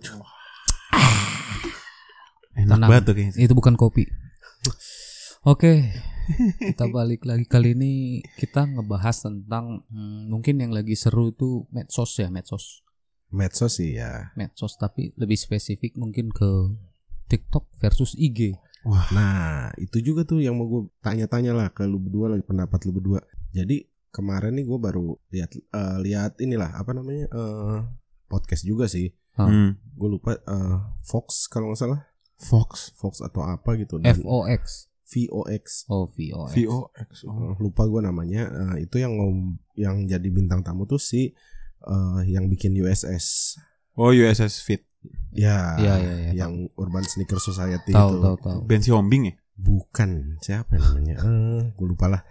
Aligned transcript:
Enak 2.60 2.76
Tenang. 2.76 2.90
banget 2.90 3.04
tuh 3.06 3.14
kayaknya. 3.16 3.34
Itu 3.40 3.54
bukan 3.54 3.74
kopi. 3.76 4.04
Oke, 5.40 5.88
kita 6.60 6.84
balik 6.92 7.24
lagi 7.24 7.48
kali 7.48 7.72
ini 7.72 8.20
kita 8.36 8.68
ngebahas 8.68 9.24
tentang 9.24 9.88
hmm, 9.88 10.28
mungkin 10.28 10.60
yang 10.60 10.68
lagi 10.68 10.92
seru 10.92 11.32
itu 11.32 11.64
medsos 11.72 12.12
ya 12.20 12.28
medsos, 12.28 12.84
Medsos 13.32 13.80
sih 13.80 13.96
ya. 13.96 14.28
medsos 14.36 14.76
tapi 14.76 15.16
lebih 15.16 15.40
spesifik 15.40 15.96
mungkin 15.96 16.28
ke 16.28 16.76
TikTok 17.32 17.72
versus 17.80 18.12
IG. 18.20 18.52
Nah, 19.16 19.72
itu 19.80 20.04
juga 20.04 20.28
tuh 20.28 20.44
yang 20.44 20.60
mau 20.60 20.68
gue 20.68 20.82
tanya-tanya 21.00 21.56
lah 21.56 21.68
ke 21.72 21.88
lu 21.88 21.96
berdua 21.96 22.36
lagi 22.36 22.44
pendapat 22.44 22.80
lu 22.84 22.92
berdua. 22.96 23.24
Jadi 23.56 23.88
kemarin 24.12 24.60
nih 24.60 24.66
gue 24.68 24.76
baru 24.76 25.16
lihat 25.32 25.56
eh, 25.56 25.96
lihat 26.04 26.36
inilah 26.42 26.76
apa 26.76 26.92
namanya 26.92 27.32
eh, 27.32 27.78
podcast 28.28 28.68
juga 28.68 28.92
sih. 28.92 29.08
Hmm. 29.48 29.70
Gue 29.94 30.08
lupa 30.10 30.32
eh, 30.34 30.76
Fox 31.02 31.46
kalau 31.46 31.70
nggak 31.70 31.80
salah. 31.80 32.00
Fox. 32.40 32.92
Fox 32.96 33.20
atau 33.20 33.40
apa 33.42 33.76
gitu. 33.76 34.00
Dan 34.00 34.16
FOX. 34.16 34.88
VOX. 35.10 35.90
Oh, 35.90 36.06
VOX. 36.06 36.54
VOX. 36.54 37.10
Oh. 37.26 37.50
Eh, 37.50 37.54
lupa 37.58 37.82
gue 37.84 38.00
namanya. 38.00 38.46
Eh, 38.72 38.86
itu 38.86 38.96
yang 38.96 39.12
ngom- 39.12 39.58
yang 39.74 40.06
jadi 40.06 40.28
bintang 40.28 40.62
tamu 40.62 40.84
tuh 40.84 40.96
si 40.96 41.34
eh, 41.80 42.20
yang 42.26 42.46
bikin 42.46 42.72
USS. 42.72 43.58
Oh 43.94 44.10
USS 44.10 44.62
Fit. 44.62 44.86
Ya, 45.32 45.76
Iya, 45.76 45.94
iya, 45.96 46.14
iya. 46.14 46.32
yang 46.36 46.68
Urban 46.76 47.00
Sneaker 47.02 47.40
Society 47.40 47.90
Tahu, 47.90 48.08
itu. 48.10 48.18
tahu, 48.20 48.36
tahu. 48.38 48.58
Ben 48.64 48.80
Siombing 48.80 49.22
ya? 49.26 49.34
Bukan 49.56 50.40
siapa 50.40 50.76
namanya? 50.76 51.20
Eh, 51.20 51.60
gue 51.72 51.86
lupa 51.86 52.08
lah. 52.08 52.22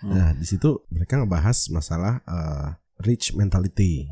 Hmm. 0.00 0.12
Nah, 0.12 0.30
di 0.32 0.44
situ 0.44 0.84
mereka 0.88 1.18
ngebahas 1.18 1.68
masalah 1.68 2.20
eh, 2.22 2.68
rich 3.02 3.32
mentality. 3.32 4.08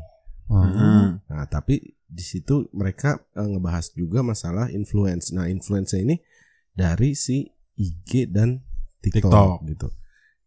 Oh. 0.49 0.61
Hmm. 0.61 1.21
Nah, 1.25 1.45
tapi 1.45 1.96
di 2.07 2.23
situ 2.23 2.71
mereka 2.71 3.19
eh, 3.35 3.43
ngebahas 3.43 3.91
juga 3.93 4.23
masalah 4.23 4.71
influence. 4.71 5.35
Nah, 5.35 5.51
influence 5.51 5.91
ini 5.93 6.17
dari 6.71 7.13
si 7.13 7.43
IG 7.75 8.31
dan 8.31 8.63
TikTok, 9.03 9.27
TikTok. 9.29 9.57
gitu. 9.67 9.87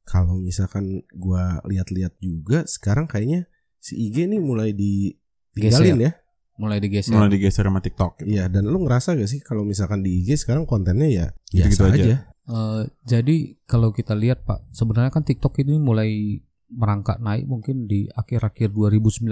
Kalau 0.03 0.41
misalkan 0.41 1.05
gua 1.15 1.63
lihat-lihat 1.63 2.19
juga 2.19 2.67
sekarang 2.67 3.07
kayaknya 3.07 3.47
si 3.79 3.95
IG 3.97 4.27
ini 4.27 4.43
mulai 4.43 4.75
ditinggalin 4.75 6.11
ya. 6.11 6.13
Mulai 6.61 6.77
digeser. 6.77 7.17
Mulai 7.17 7.29
digeser 7.33 7.65
sama 7.65 7.81
TikTok. 7.81 8.21
gitu. 8.21 8.37
Iya, 8.37 8.53
dan 8.53 8.69
lu 8.69 8.85
ngerasa 8.85 9.17
gak 9.17 9.31
sih 9.31 9.41
kalau 9.41 9.65
misalkan 9.65 10.05
di 10.05 10.21
IG 10.21 10.45
sekarang 10.45 10.69
kontennya 10.69 11.09
ya 11.09 11.27
Gitu-gitu 11.49 11.89
biasa 11.89 11.97
aja. 11.97 12.05
aja. 12.05 12.17
Eh, 12.51 12.83
jadi 13.07 13.37
kalau 13.65 13.95
kita 13.95 14.13
lihat 14.13 14.45
Pak, 14.45 14.69
sebenarnya 14.75 15.09
kan 15.09 15.25
TikTok 15.25 15.57
ini 15.63 15.79
mulai 15.81 16.43
merangkak 16.71 17.19
naik 17.19 17.45
mungkin 17.45 17.85
di 17.85 18.07
akhir-akhir 18.09 18.71
2019. 18.71 19.27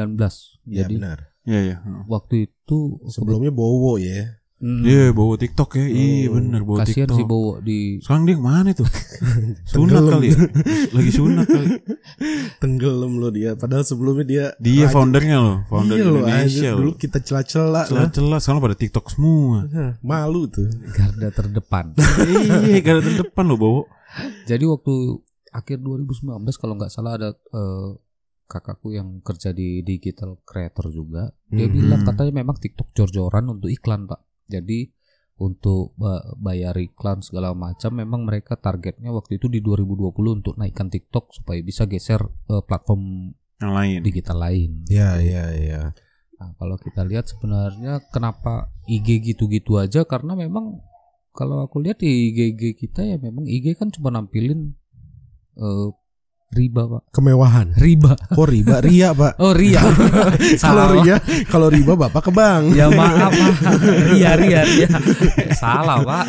Iya, 0.64 0.84
Jadi 0.84 0.94
benar. 0.96 1.18
Iya 1.42 1.60
iya. 1.64 1.76
Hmm. 1.78 2.04
waktu 2.06 2.46
itu 2.46 2.98
Sebelumnya 3.06 3.48
Bowo 3.48 3.96
ya. 3.96 4.36
Hmm, 4.58 4.82
Iya 4.82 5.14
bawa 5.14 5.38
TikTok 5.38 5.70
ya. 5.72 5.86
Iya 5.86 6.26
Oh, 6.26 6.34
bener 6.34 6.60
bawa 6.60 6.82
kasihan 6.82 7.06
TikTok. 7.06 7.14
sih 7.14 7.24
Bowo 7.24 7.52
di 7.58 8.02
Sekarang 8.02 8.26
dia 8.26 8.34
ke 8.34 8.42
mana 8.42 8.70
tuh? 8.72 8.90
sunat 9.70 9.70
Tenggelam. 9.94 10.12
kali 10.12 10.26
ya? 10.28 10.38
Lagi 10.90 11.10
sunat 11.10 11.46
kali. 11.46 11.68
Tenggelam 12.60 13.12
loh 13.16 13.30
dia. 13.30 13.54
Padahal 13.54 13.82
sebelumnya 13.82 14.26
dia 14.26 14.44
Dia 14.58 14.84
raja- 14.84 14.92
foundernya 14.92 15.38
loh. 15.38 15.58
Founder 15.64 15.94
iya 15.94 16.04
Indonesia 16.04 16.70
dulu 16.74 16.92
kita 16.96 17.18
celah-celah 17.18 17.70
lah. 17.70 17.84
Celah-celah 17.86 18.38
sekarang 18.38 18.60
pada 18.60 18.76
TikTok 18.76 19.06
semua. 19.08 19.58
Malu 20.00 20.48
tuh. 20.48 20.66
garda 20.90 21.28
terdepan. 21.30 21.94
iya, 22.66 22.80
gara 22.80 22.98
terdepan 22.98 23.44
loh 23.46 23.56
bawa. 23.56 23.82
Jadi 24.42 24.64
waktu 24.64 24.94
akhir 25.50 25.78
2019 25.78 26.28
kalau 26.54 26.74
nggak 26.74 26.90
salah 26.90 27.14
ada 27.14 27.30
eh, 27.32 27.90
kakakku 28.44 28.90
yang 28.90 29.20
kerja 29.20 29.52
di 29.52 29.80
digital 29.82 30.40
creator 30.42 30.88
juga. 30.88 31.28
Dia 31.46 31.64
Hmm. 31.64 31.74
bilang 31.74 32.00
katanya 32.02 32.32
memang 32.34 32.56
TikTok 32.56 32.92
jor-joran 32.92 33.44
untuk 33.46 33.68
iklan, 33.68 34.08
Pak. 34.08 34.20
Jadi 34.46 34.88
untuk 35.38 35.94
ba- 35.94 36.24
bayar 36.34 36.74
iklan 36.74 37.20
segala 37.20 37.54
macam 37.54 37.94
memang 37.94 38.24
mereka 38.24 38.56
targetnya 38.56 39.12
waktu 39.12 39.36
itu 39.36 39.46
di 39.46 39.60
2020 39.60 40.10
untuk 40.34 40.56
naikkan 40.56 40.88
TikTok 40.88 41.30
supaya 41.30 41.60
bisa 41.60 41.84
geser 41.84 42.18
eh, 42.48 42.60
platform 42.60 43.32
Yang 43.58 43.72
lain. 43.74 43.98
digital 44.02 44.38
lain. 44.40 44.70
Iya, 44.86 45.10
iya, 45.18 45.44
iya. 45.52 45.82
Nah, 46.38 46.54
kalau 46.54 46.74
kita 46.76 47.02
lihat 47.02 47.26
sebenarnya 47.26 47.98
kenapa 48.08 48.70
IG 48.86 49.20
gitu-gitu 49.24 49.76
aja 49.76 50.02
karena 50.02 50.32
memang 50.32 50.78
kalau 51.30 51.60
aku 51.60 51.78
lihat 51.78 51.98
di 51.98 52.30
IG 52.30 52.74
kita 52.76 53.02
ya 53.04 53.18
memang 53.18 53.44
IG 53.44 53.74
kan 53.74 53.90
cuma 53.90 54.08
nampilin 54.08 54.72
eh, 55.58 55.88
riba 56.48 56.88
pak 56.88 57.12
Kemewahan. 57.12 57.76
riba 57.76 58.16
Kok 58.32 58.48
riba? 58.48 58.80
Ria, 58.80 59.12
Pak. 59.12 59.36
oh 59.36 59.52
ria 59.52 59.84
Kalau 59.84 60.56
salah 60.56 60.86
ria, 60.96 61.16
kalau 61.44 61.68
riba 61.68 61.92
Bapak 61.92 62.24
ke 62.24 62.32
bank. 62.32 62.72
ya 62.72 62.88
maaf 62.98 63.28
pak 63.36 63.76
ria 64.16 64.32
ria 64.32 64.60
ria 64.64 64.88
salah 65.52 66.00
pak 66.00 66.24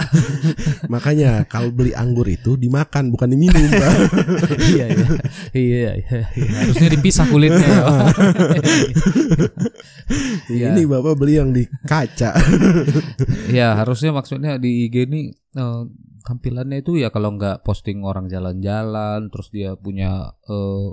Makanya 0.92 1.46
kalau 1.48 1.72
beli 1.72 1.96
anggur 1.96 2.26
itu 2.28 2.58
dimakan 2.58 3.14
bukan 3.14 3.30
diminum, 3.30 3.62
Pak. 3.70 3.94
iya 4.74 4.86
iya 4.98 5.14
iya 5.54 5.92
iya 6.02 6.20
iya. 6.34 6.56
harusnya 6.66 6.90
dipisah 6.98 7.26
kulitnya 7.30 7.62
ya. 7.62 7.82
Iya. 10.50 10.68
Ini 10.74 10.84
Bapak 10.90 11.14
beli 11.14 11.38
yang 11.38 11.54
di 11.54 11.70
kaca. 11.86 12.34
Ya 13.54 13.78
harusnya 13.78 14.10
maksudnya 14.10 14.58
di 14.58 14.90
IG 14.90 15.06
ini 15.06 15.30
eh, 15.54 15.82
tampilannya 16.24 16.82
itu 16.84 17.00
ya 17.00 17.10
kalau 17.10 17.36
nggak 17.36 17.64
posting 17.64 18.04
orang 18.04 18.28
jalan-jalan, 18.28 19.28
terus 19.32 19.50
dia 19.50 19.76
punya 19.80 20.34
eh, 20.48 20.88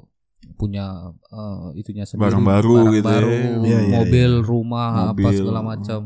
punya 0.55 1.13
eh, 1.13 1.81
itunya 1.81 2.07
sendiri 2.07 2.31
Barang 2.33 2.45
baru 2.47 2.75
gitu 2.95 3.07
ya. 3.07 3.15
baru, 3.21 3.31
Iya, 3.67 3.81
iya, 3.83 3.97
mobil, 4.01 4.31
rumah, 4.43 5.11
apa 5.13 5.19
Mobil. 5.19 5.39
segala 5.39 5.61
macam. 5.63 6.01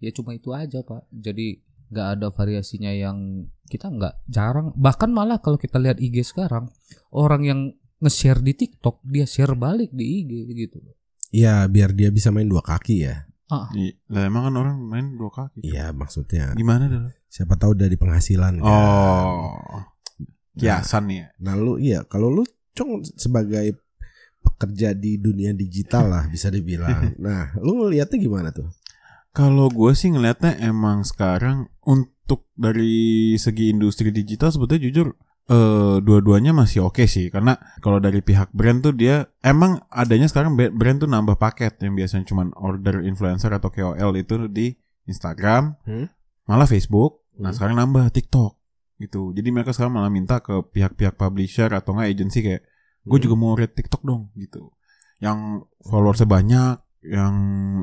Ya 0.00 0.10
cuma 0.12 0.36
itu 0.36 0.52
aja 0.52 0.84
pak. 0.84 1.08
Jadi 1.10 1.60
nggak 1.86 2.08
ada 2.18 2.26
variasinya 2.34 2.90
yang 2.92 3.46
kita 3.70 3.88
nggak 3.90 4.26
jarang. 4.28 4.74
Bahkan 4.76 5.10
malah 5.10 5.38
kalau 5.40 5.56
kita 5.56 5.78
lihat 5.80 5.98
IG 5.98 6.22
sekarang 6.26 6.70
orang 7.14 7.42
yang 7.46 7.60
nge-share 8.00 8.44
di 8.44 8.52
TikTok 8.52 9.00
dia 9.08 9.24
share 9.24 9.56
balik 9.56 9.90
di 9.90 10.22
IG 10.22 10.32
gitu. 10.52 10.78
Iya, 11.34 11.66
biar 11.66 11.90
dia 11.96 12.08
bisa 12.14 12.30
main 12.30 12.46
dua 12.46 12.62
kaki 12.62 12.96
ya. 13.02 13.25
Ah, 13.46 13.70
Iya. 13.72 13.94
Lah 14.10 14.22
emang 14.26 14.50
kan 14.50 14.54
orang 14.56 14.76
main 14.80 15.14
dua 15.14 15.30
kaki. 15.30 15.62
Iya, 15.62 15.94
maksudnya 15.94 16.50
Gimana 16.52 16.90
dah? 16.90 17.06
siapa 17.26 17.54
tahu 17.54 17.72
dari 17.72 17.94
penghasilan. 17.94 18.58
kan. 18.58 18.66
Oh. 18.66 19.86
Kiasan 20.52 21.06
nih 21.06 21.18
ya. 21.20 21.28
Nah, 21.38 21.54
lu 21.54 21.76
iya, 21.76 22.00
kalau 22.02 22.32
lu 22.32 22.42
cong 22.72 23.04
sebagai 23.04 23.76
pekerja 24.40 24.94
di 24.94 25.20
dunia 25.20 25.52
digital 25.52 26.08
lah 26.08 26.24
bisa 26.34 26.48
dibilang. 26.48 27.14
Nah, 27.18 27.52
lu 27.60 27.84
ngelihatnya 27.84 28.16
gimana 28.16 28.48
tuh? 28.50 28.66
Kalau 29.30 29.68
gue 29.68 29.92
sih 29.92 30.08
ngelihatnya 30.08 30.56
emang 30.64 31.04
sekarang 31.04 31.68
untuk 31.84 32.48
dari 32.56 33.36
segi 33.36 33.68
industri 33.68 34.08
digital 34.08 34.48
sebetulnya 34.48 34.88
jujur 34.88 35.12
eh 35.46 35.96
dua-duanya 36.02 36.50
masih 36.50 36.82
oke 36.82 37.06
sih 37.06 37.30
karena 37.30 37.54
kalau 37.78 38.02
dari 38.02 38.18
pihak 38.18 38.50
brand 38.50 38.82
tuh 38.82 38.90
dia 38.90 39.30
emang 39.40 39.78
adanya 39.88 40.26
sekarang 40.26 40.58
brand 40.58 40.98
tuh 40.98 41.06
nambah 41.06 41.38
paket 41.38 41.78
yang 41.80 41.94
biasanya 41.94 42.26
cuman 42.26 42.50
order 42.58 43.06
influencer 43.06 43.54
atau 43.54 43.70
KOL 43.70 44.10
itu 44.18 44.50
di 44.50 44.74
Instagram 45.06 45.78
Hmm. 45.86 46.10
malah 46.44 46.66
Facebook 46.66 47.22
nah 47.38 47.50
Hmm. 47.50 47.56
sekarang 47.56 47.78
nambah 47.78 48.10
TikTok 48.10 48.58
gitu 48.98 49.30
jadi 49.30 49.54
mereka 49.54 49.70
sekarang 49.70 49.94
malah 49.94 50.10
minta 50.10 50.42
ke 50.42 50.66
pihak-pihak 50.66 51.14
publisher 51.14 51.70
atau 51.70 51.94
enggak 51.94 52.10
agency 52.10 52.42
kayak 52.42 52.66
gue 53.06 53.14
Hmm. 53.14 53.24
juga 53.30 53.34
mau 53.38 53.54
read 53.54 53.70
TikTok 53.70 54.02
dong 54.02 54.34
gitu 54.34 54.74
yang 55.22 55.62
followersnya 55.86 56.26
banyak 56.26 56.74
yang 57.06 57.34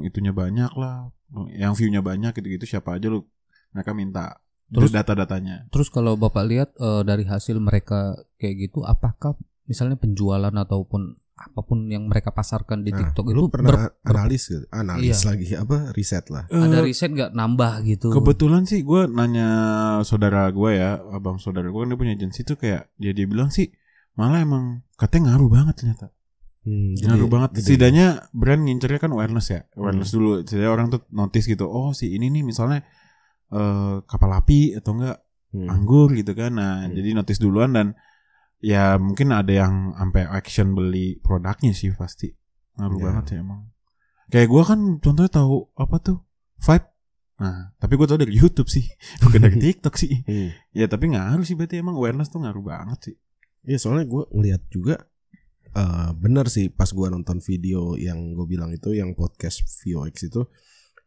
itunya 0.04 0.36
banyak 0.36 0.76
lah 0.76 1.08
yang 1.56 1.74
viewnya 1.74 2.04
banyak 2.04 2.36
gitu-gitu 2.36 2.68
siapa 2.68 3.00
aja 3.00 3.08
lu 3.08 3.24
mereka 3.72 3.96
minta 3.96 4.43
Terus- 4.76 4.94
data-datanya 4.94 5.56
Terus 5.70 5.88
kalau 5.88 6.16
Bapak 6.16 6.44
lihat 6.44 6.70
eh, 6.76 7.02
dari 7.02 7.24
hasil 7.24 7.58
mereka 7.58 8.00
kayak 8.36 8.56
gitu, 8.64 8.82
apakah 8.84 9.38
misalnya 9.64 9.96
penjualan 9.96 10.50
ataupun 10.50 11.14
apa 11.36 11.60
pun 11.60 11.86
yang 11.86 12.06
mereka 12.06 12.30
pasarkan 12.30 12.82
di 12.82 12.90
Nah, 12.90 13.00
TikTok 13.00 13.26
itu 13.28 13.42
pernah 13.48 13.70
ber- 13.70 13.98
ber- 13.98 14.16
analis 14.16 14.44
gitu? 14.46 14.64
Analis 14.70 15.12
Iya. 15.16 15.26
lagi 15.26 15.48
apa? 15.56 15.78
Riset 15.92 16.26
lah. 16.28 16.46
ada 16.48 16.78
Eh, 16.78 16.84
riset 16.84 17.10
nggak 17.10 17.32
nambah 17.32 17.74
gitu? 17.84 18.08
kebetulan 18.12 18.64
sih 18.64 18.82
gue 18.82 19.08
nanya 19.08 19.48
saudara 20.02 20.46
gue 20.48 20.72
ya 20.72 20.98
abang 21.10 21.38
saudara 21.38 21.66
gue 21.66 21.76
kan 21.76 21.88
dia 21.88 21.98
punya 21.98 22.14
agensi 22.14 22.42
tuh 22.42 22.56
kayak 22.56 22.94
dia 22.96 23.12
dia 23.12 23.26
bilang 23.26 23.50
sih 23.50 23.70
malah 24.14 24.40
emang 24.40 24.86
katanya 24.94 25.32
ngaruh 25.32 25.50
banget 25.52 25.76
ternyata 25.76 26.08
Hmm, 26.62 26.96
ngaruh 26.96 27.28
banget 27.28 27.50
gede. 27.52 27.66
setidaknya 27.66 28.08
brand 28.32 28.62
ngincernya 28.62 28.96
kan 28.98 29.12
awareness 29.12 29.48
ya 29.50 29.68
awareness 29.74 30.10
Hmm. 30.10 30.16
dulu 30.16 30.30
setidaknya 30.40 30.72
orang 30.72 30.88
tuh 30.88 31.02
notice 31.10 31.44
gitu 31.46 31.66
oh 31.66 31.92
si 31.92 32.08
ini 32.10 32.30
nih 32.30 32.40
misalnya 32.42 32.88
eh 33.54 33.96
kapal 34.04 34.32
api 34.34 34.74
atau 34.74 34.98
enggak 34.98 35.18
Hmm. 35.54 35.70
anggur 35.70 36.10
gitu 36.12 36.34
kan. 36.34 36.58
Nah, 36.58 36.90
Hmm. 36.90 36.98
jadi 36.98 37.14
notice 37.14 37.38
duluan 37.38 37.78
dan 37.78 37.94
ya 38.58 38.98
mungkin 38.98 39.30
ada 39.30 39.54
yang 39.54 39.94
sampai 39.94 40.26
action 40.26 40.74
beli 40.74 41.22
produknya 41.22 41.70
sih 41.72 41.94
pasti. 41.94 42.34
Ngaruh 42.74 42.98
Ya. 42.98 43.04
banget 43.06 43.26
ya 43.30 43.38
emang. 43.46 43.62
Kayak 44.28 44.50
gua 44.50 44.64
kan 44.66 44.80
contohnya 44.98 45.30
tahu 45.30 45.70
apa 45.78 46.02
tuh? 46.02 46.18
Vibe. 46.58 46.90
Nah, 47.34 47.76
tapi 47.76 47.94
gue 47.94 48.08
tau 48.08 48.16
dari 48.16 48.34
YouTube 48.34 48.66
sih, 48.66 48.82
bukan 49.22 49.46
dari 49.46 49.58
TikTok 49.62 49.94
sih. 49.94 50.26
Hmm. 50.26 50.50
Ya 50.74 50.90
tapi 50.90 51.14
ngaruh 51.14 51.46
sih 51.46 51.54
berarti 51.54 51.78
emang 51.78 51.98
awareness 51.98 52.34
tuh 52.34 52.42
ngaruh 52.42 52.64
banget 52.64 53.00
sih. 53.12 53.16
Iya 53.64 53.78
soalnya 53.78 54.10
gue 54.10 54.24
ngeliat 54.34 54.64
juga 54.70 54.96
eh 55.70 56.10
bener 56.14 56.50
sih 56.50 56.70
pas 56.70 56.86
gue 56.86 57.08
nonton 57.10 57.42
video 57.42 57.94
yang 57.94 58.34
gue 58.34 58.46
bilang 58.46 58.70
itu 58.70 58.94
yang 58.94 59.14
podcast 59.14 59.66
VOX 59.82 60.30
itu 60.30 60.46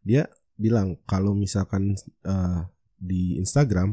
dia 0.02 0.26
bilang 0.56 0.96
kalau 1.04 1.32
misalkan 1.32 1.94
eh, 2.22 2.60
di 2.96 3.36
Instagram 3.36 3.92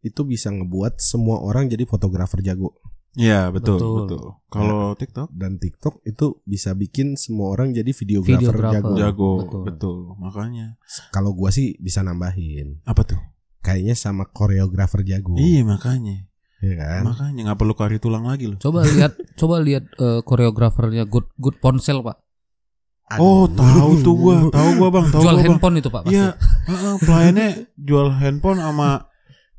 itu 0.00 0.22
bisa 0.22 0.48
ngebuat 0.48 0.96
semua 0.96 1.38
orang 1.38 1.66
jadi 1.66 1.84
fotografer 1.84 2.40
jago 2.40 2.78
Iya 3.10 3.50
betul 3.50 3.74
Betul. 3.74 3.94
betul. 4.06 4.24
Kalau 4.46 4.94
TikTok 4.94 5.34
dan 5.34 5.58
TikTok 5.58 5.98
itu 6.06 6.38
bisa 6.46 6.78
bikin 6.78 7.18
semua 7.18 7.50
orang 7.50 7.74
jadi 7.74 7.90
videografer 7.90 8.54
Videografer. 8.54 8.70
jago. 8.78 8.94
jago 8.94 9.30
betul. 9.42 9.62
betul. 9.66 9.96
Makanya 10.14 10.78
Kalau 11.10 11.34
gua 11.34 11.50
sih 11.50 11.74
bisa 11.82 12.06
nambahin. 12.06 12.78
apa 12.86 13.02
tuh? 13.02 13.18
Kayaknya 13.60 13.98
sama 13.98 14.30
koreografer 14.30 15.02
jago. 15.02 15.34
Iya 15.34 15.66
makanya. 15.66 16.22
Iya 16.62 16.74
kan? 16.78 17.02
Makanya 17.02 17.40
nggak 17.50 17.58
perlu 17.58 17.74
kari 17.74 17.98
tulang 17.98 18.30
lagi 18.30 18.46
loh. 18.46 18.62
Coba 18.62 18.86
lihat 18.86 19.18
coba 19.34 19.58
lihat 19.58 19.90
eh, 19.90 20.22
koreografernya 20.22 21.02
good 21.10 21.26
good 21.34 21.58
ponsel 21.58 22.06
pak. 22.06 22.14
Oh 23.12 23.48
tahu 23.48 23.90
tuh 23.98 24.14
gua, 24.14 24.36
tahu 24.54 24.68
gua 24.76 24.88
bang, 24.92 25.06
tahu 25.08 25.20
Jual 25.20 25.32
gua 25.32 25.36
bang. 25.36 25.46
handphone 25.50 25.76
itu 25.76 25.88
pak 25.88 26.02
pasti. 26.04 26.14
Iya, 26.14 26.28
heeh, 26.68 26.94
pelayannya 27.00 27.48
jual 27.74 28.08
handphone 28.12 28.58
sama 28.58 29.10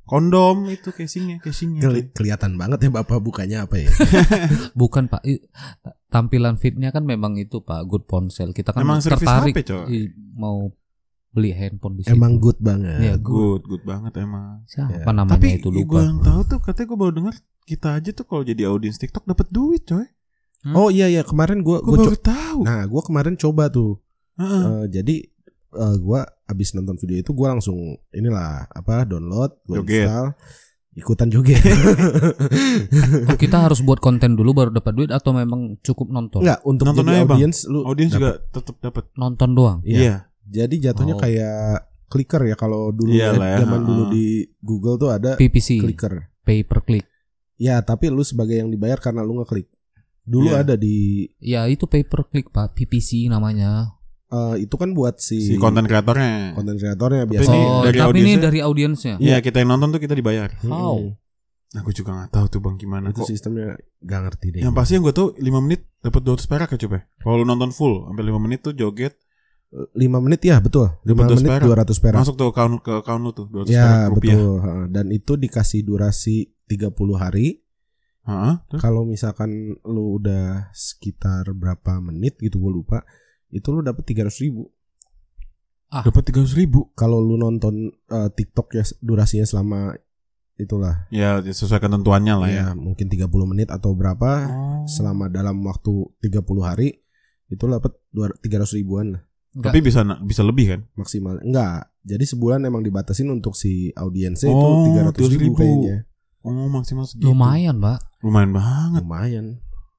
kondom 0.03 0.67
itu 0.67 0.89
casingnya, 0.89 1.39
casingnya. 1.39 1.81
Keli- 1.81 2.11
kelihatan 2.11 2.55
banget 2.55 2.79
ya 2.81 2.91
bapak 2.93 3.19
bukanya 3.19 3.63
apa 3.63 3.75
ya? 3.77 3.91
Bukan 4.73 5.07
pak, 5.07 5.23
tampilan 6.07 6.55
fitnya 6.55 6.89
kan 6.89 7.03
memang 7.03 7.35
itu 7.35 7.59
pak 7.59 7.83
good 7.85 8.03
ponsel. 8.03 8.51
Kita 8.51 8.71
kan 8.71 8.83
Emang 8.83 8.99
tertarik 8.99 9.51
HP, 9.51 9.59
coy. 9.65 9.83
i- 9.89 10.11
mau 10.33 10.71
beli 11.29 11.51
handphone 11.51 11.95
di 11.95 12.03
situ. 12.03 12.11
Emang 12.11 12.37
good 12.37 12.55
banget. 12.57 12.99
Iya, 13.01 13.15
good. 13.17 13.63
Good, 13.63 13.63
good 13.69 13.83
banget 13.85 14.13
emang. 14.17 14.63
Siapa 14.65 14.99
Ya. 15.01 15.11
namanya 15.13 15.35
Tapi 15.37 15.47
itu 15.55 15.67
gue 15.69 15.79
lupa. 15.81 15.99
yang 16.01 16.19
tahu 16.19 16.41
tuh 16.45 16.59
katanya 16.61 16.87
gue 16.87 16.97
baru 16.97 17.13
dengar 17.13 17.35
kita 17.61 17.89
aja 17.93 18.09
tuh 18.11 18.25
kalau 18.25 18.43
jadi 18.43 18.63
audiens 18.65 18.95
TikTok 18.97 19.23
dapat 19.25 19.47
duit, 19.47 19.83
coy. 19.85 20.07
Oh 20.63 20.87
iya 20.87 21.05
iya 21.05 21.21
kemarin 21.21 21.61
gua 21.61 21.81
Gue 21.81 21.97
gua 21.97 22.05
baru 22.05 22.17
tahu. 22.17 22.59
Nah, 22.61 22.85
gua 22.85 23.01
kemarin 23.01 23.33
coba 23.33 23.67
tuh. 23.67 23.97
Heeh. 24.35 24.61
Eh, 24.61 24.85
jadi 24.91 25.15
eh, 25.71 25.95
gua 25.97 26.21
abis 26.45 26.71
nonton 26.71 26.95
video 26.95 27.17
itu 27.17 27.31
gua 27.31 27.51
langsung 27.51 27.77
inilah 28.09 28.67
apa 28.67 29.03
download, 29.03 29.57
gua 29.63 29.81
Joget. 29.81 30.05
install, 30.05 30.27
ikutan 30.93 31.27
joget. 31.27 31.61
Oh, 33.23 33.37
kita 33.37 33.57
harus 33.61 33.79
buat 33.79 33.97
konten 33.97 34.35
dulu 34.35 34.51
baru 34.51 34.69
dapat 34.69 34.93
duit 34.93 35.09
atau 35.09 35.31
memang 35.31 35.79
cukup 35.79 36.09
nonton? 36.09 36.43
Enggak, 36.43 36.59
untuk 36.63 36.85
Nonton 36.85 37.03
jadi 37.03 37.13
aja, 37.13 37.23
Bang. 37.23 37.37
audiens 37.37 37.57
lu 37.65 37.79
audiens 37.83 38.11
dapet. 38.11 38.19
juga 38.19 38.31
tetap 38.51 38.75
dapat. 38.81 39.03
Nonton 39.15 39.49
doang. 39.51 39.79
Iya. 39.81 39.97
Iya. 39.97 40.15
Jadi 40.43 40.75
jatuhnya 40.79 41.15
Oh. 41.15 41.21
kayak 41.21 41.63
clicker 42.05 42.41
ya 42.43 42.55
kalau 42.55 42.91
dulu 42.91 43.07
Iya 43.09 43.31
ya, 43.31 43.39
lah 43.39 43.47
ya, 43.47 43.57
zaman 43.63 43.81
dulu 43.81 44.03
ha-ha. 44.03 44.13
di 44.13 44.25
Google 44.59 44.95
tuh 44.97 45.09
ada 45.09 45.31
PPC, 45.35 45.79
clicker. 45.79 46.27
pay 46.43 46.61
per 46.61 46.83
click. 46.83 47.05
Ya, 47.55 47.79
tapi 47.79 48.09
lu 48.09 48.19
sebagai 48.21 48.57
yang 48.57 48.67
dibayar 48.67 48.99
karena 48.99 49.21
lu 49.21 49.39
ngeklik. 49.39 49.69
Dulu 50.23 50.47
Iya. 50.47 50.61
ada 50.61 50.75
di 50.75 51.25
Ya 51.37 51.65
itu 51.65 51.85
pay 51.85 52.01
per 52.01 52.25
click 52.25 52.49
pak, 52.49 52.73
PPC 52.73 53.25
namanya. 53.27 53.97
eh, 54.27 54.63
itu 54.63 54.71
kan 54.73 54.91
buat 54.91 55.17
si, 55.17 55.43
Si 55.43 55.53
konten 55.55 55.83
kreatornya. 55.83 56.53
konten 56.53 56.75
kreatornya 56.75 57.27
ini 57.27 57.35
oh, 57.59 57.83
dari 57.83 57.99
tapi 57.99 58.17
ini 58.17 58.33
dari 58.37 58.59
audiensnya. 58.59 59.15
Iya, 59.17 59.39
kita 59.39 59.59
yang 59.59 59.75
nonton 59.75 59.91
tuh 59.91 59.99
kita 59.99 60.13
dibayar. 60.13 60.47
How? 60.63 61.03
Nah, 61.71 61.81
gue 61.81 61.91
juga 61.93 62.11
nggak 62.13 62.31
tahu 62.31 62.45
tuh 62.47 62.59
bang 62.59 62.75
gimana 62.77 63.05
Itu 63.09 63.23
kok. 63.23 63.27
sistemnya 63.27 63.75
gak 63.97 64.21
ngerti 64.25 64.47
deh. 64.49 64.59
Yang 64.61 64.73
pasti 64.73 64.91
yang 64.93 65.03
gue 65.03 65.11
tahu 65.13 65.27
5 65.33 65.59
menit 65.61 65.87
dapat 65.97 66.21
200 66.21 66.43
perak 66.45 66.67
ya 66.69 66.79
coba. 66.79 66.97
Kalau 67.17 67.35
lu 67.37 67.45
nonton 67.45 67.71
full 67.71 68.07
sampai 68.07 68.23
5 68.25 68.39
menit 68.39 68.59
tuh 68.61 68.71
joget 68.71 69.15
5 69.71 69.95
menit 70.19 70.41
ya 70.41 70.59
betul. 70.59 70.91
5 71.01 71.07
200 71.07 71.31
menit 71.37 71.47
perak. 71.49 71.67
200 71.87 72.03
perak. 72.03 72.19
masuk 72.19 72.35
tuh 72.35 72.47
account 72.49 72.75
ke 72.77 72.91
account 72.93 73.21
lu 73.21 73.31
tuh 73.31 73.47
200 73.47 73.67
perak 73.67 73.71
Ya 73.71 73.87
rupiah. 74.05 74.35
betul. 74.35 74.51
Ha, 74.59 74.69
Dan 74.89 75.05
itu 75.09 75.31
dikasih 75.33 75.79
durasi 75.81 76.35
30 76.65 76.91
hari. 77.15 77.60
Kalau 78.77 79.01
misalkan 79.03 79.49
lu 79.81 80.17
udah 80.17 80.69
sekitar 80.71 81.49
berapa 81.51 81.97
menit 81.99 82.37
gitu 82.37 82.57
gue 82.57 82.71
lupa, 82.71 83.01
itu 83.49 83.65
lu 83.67 83.81
dapat 83.81 84.03
300 84.03 84.29
ribu. 84.39 84.69
dapat 85.91 86.23
300 86.23 86.55
ribu. 86.55 86.87
Kalau 86.93 87.19
lu 87.19 87.35
nonton 87.35 87.75
eh, 87.89 88.29
TikTok 88.29 88.67
ya 88.71 88.83
durasinya 88.97 89.43
selama 89.43 89.91
itulah 90.55 91.09
Ya 91.09 91.41
sesuai 91.41 91.81
ketentuannya 91.81 92.35
lah 92.37 92.47
ya. 92.47 92.63
ya 92.63 92.67
mungkin 92.71 93.09
30 93.09 93.27
menit 93.43 93.67
atau 93.67 93.91
berapa 93.91 94.29
Oh. 94.47 94.85
selama 94.85 95.25
dalam 95.27 95.57
waktu 95.61 95.91
30 96.21 96.41
hari 96.61 97.01
itu 97.47 97.61
lu 97.61 97.75
dapat 97.75 97.97
300 98.39 98.77
ribuan 98.77 99.17
lah 99.17 99.23
Enggak. 99.51 99.67
Tapi 99.67 99.79
bisa 99.81 99.99
bisa 100.23 100.41
lebih 100.47 100.65
kan? 100.69 100.81
maksimal. 100.95 101.35
Enggak. 101.43 101.91
Jadi 102.01 102.23
sebulan 102.23 102.63
emang 102.63 102.79
dibatasin 102.81 103.27
untuk 103.27 103.51
si 103.51 103.91
audiensnya 103.91 104.47
Oh, 104.47 104.87
itu 104.87 104.95
300 104.95 105.27
ribu 105.35 105.51
300.000. 105.51 105.59
kayaknya. 105.59 105.97
Oh, 106.41 106.67
maksimal 106.67 107.05
segitu. 107.05 107.29
lumayan 107.29 107.77
pak. 107.77 108.01
Lumayan 108.25 108.51
banget. 108.53 109.01
Lumayan. 109.05 109.45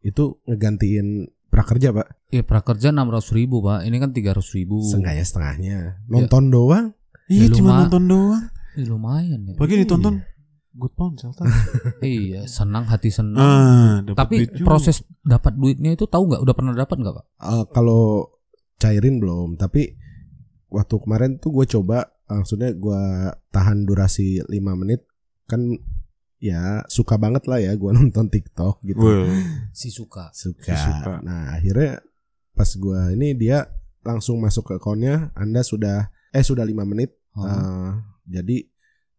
Itu 0.03 0.43
ngegantiin 0.45 1.31
prakerja, 1.47 1.93
Pak. 1.93 2.33
Ya 2.33 2.43
prakerja 2.43 2.91
enam 2.91 3.13
ratus 3.13 3.31
ribu 3.31 3.61
pak. 3.61 3.85
Ini 3.85 3.97
kan 4.01 4.11
tiga 4.11 4.35
ratus 4.35 4.57
ribu. 4.57 4.83
Setengahnya 4.83 5.23
setengahnya. 5.23 5.79
Nonton 6.09 6.51
doang. 6.51 6.87
Iya, 7.31 7.47
Ya, 7.47 7.55
cuma 7.55 7.85
nonton 7.85 8.09
doang. 8.09 8.45
Eh, 8.75 8.89
lumayan 8.89 9.41
ya. 9.47 9.55
Pagi 9.55 9.77
ditonton 9.79 10.25
good 10.73 10.97
ponsel 10.97 11.37
tau. 11.37 11.45
iya 12.03 12.49
senang 12.49 12.89
hati 12.89 13.13
senang. 13.13 13.37
Ah, 13.39 13.95
dapat 14.01 14.17
Tapi 14.17 14.35
duit 14.41 14.51
juga. 14.57 14.67
proses 14.67 14.97
dapat 15.21 15.53
duitnya 15.55 15.93
itu 15.93 16.09
tahu 16.09 16.33
nggak? 16.33 16.41
Udah 16.41 16.55
pernah 16.57 16.73
dapat 16.73 16.97
nggak 16.97 17.15
pak? 17.15 17.25
Eh, 17.39 17.65
kalau 17.71 18.33
cairin 18.81 19.21
belum, 19.21 19.61
tapi 19.61 19.93
waktu 20.73 20.95
kemarin 20.99 21.37
tuh 21.37 21.53
gue 21.53 21.69
coba 21.69 22.09
eh, 22.09 22.35
maksudnya 22.35 22.73
gue 22.73 23.03
tahan 23.53 23.85
durasi 23.85 24.41
5 24.41 24.49
menit 24.81 25.05
kan 25.45 25.61
ya 26.43 26.83
suka 26.91 27.15
banget 27.15 27.47
lah 27.47 27.63
ya 27.63 27.73
gue 27.79 27.91
nonton 27.99 28.27
TikTok 28.27 28.83
gitu. 28.83 28.99
Wah, 28.99 29.31
Si 29.71 29.95
suka. 29.95 30.35
Suka. 30.35 30.75
Si 30.75 30.75
suka. 30.75 31.23
Nah, 31.23 31.55
akhirnya 31.55 32.03
pas 32.53 32.67
gue 32.67 33.01
ini 33.15 33.39
dia 33.39 33.71
langsung 34.03 34.43
masuk 34.43 34.75
ke 34.75 34.83
akunnya, 34.83 35.31
Anda 35.39 35.63
sudah 35.63 36.11
eh 36.35 36.43
sudah 36.43 36.67
5 36.67 36.83
menit. 36.83 37.15
Oh. 37.39 37.47
eh, 37.47 37.91
jadi 38.27 38.67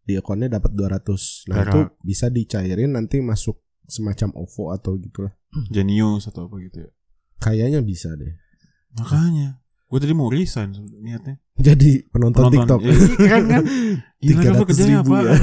di 0.04 0.12
akunnya 0.20 0.52
dapat 0.52 0.76
200. 0.76 1.48
Nah, 1.48 1.64
Perak. 1.64 1.72
itu 1.72 1.80
bisa 2.04 2.28
dicairin 2.28 2.92
nanti 2.92 3.24
masuk 3.24 3.64
semacam 3.88 4.36
OVO 4.36 4.76
atau 4.76 5.00
gitulah. 5.00 5.32
Genius 5.72 6.28
atau 6.28 6.44
apa 6.44 6.60
gitu 6.60 6.84
ya. 6.84 6.90
Kayaknya 7.40 7.80
bisa 7.80 8.12
deh. 8.12 8.36
Makanya 9.00 9.64
gue 9.88 9.98
tadi 10.02 10.14
mau 10.16 10.28
resign 10.28 10.76
sebenarnya, 10.76 11.00
niatnya. 11.00 11.34
Jadi 11.54 12.02
penonton, 12.10 12.50
TikTok. 12.50 12.80
Iya, 12.82 12.96
keren 13.14 13.44
kan? 13.46 13.62
Gila 14.18 14.40
kan 14.42 14.52
lu 14.58 14.64
300 14.66 14.68
kerjanya 14.68 14.96
ribu 15.00 15.12
apa? 15.14 15.18
ya. 15.22 15.34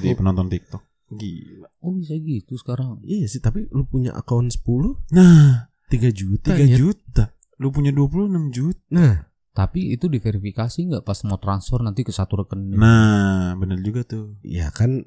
Jadi 0.00 0.08
penonton 0.16 0.46
TikTok. 0.48 0.82
Gila. 1.14 1.68
Oh 1.80 1.92
bisa 1.92 2.14
gitu 2.14 2.54
sekarang. 2.54 3.00
Iya 3.02 3.26
sih, 3.26 3.38
tapi 3.38 3.66
lu 3.68 3.84
punya 3.84 4.12
akun 4.12 4.46
10 4.46 4.96
Nah, 5.10 5.68
3 5.86 6.08
juta 6.10 6.50
3 6.50 6.64
ya. 6.64 6.76
juta. 6.76 7.24
Lu 7.56 7.68
punya 7.68 7.90
26 7.90 8.50
juta. 8.50 8.80
Nah, 8.90 9.14
Tapi 9.52 9.92
itu 9.92 10.08
diverifikasi 10.08 10.80
nggak 10.82 11.04
pas 11.04 11.20
mau 11.22 11.36
transfer 11.36 11.76
nanti 11.78 12.00
ke 12.00 12.08
satu 12.08 12.40
rekening? 12.40 12.72
Nah, 12.72 13.52
bener 13.54 13.76
juga 13.78 14.00
tuh. 14.02 14.40
ya 14.40 14.68
kan 14.68 15.04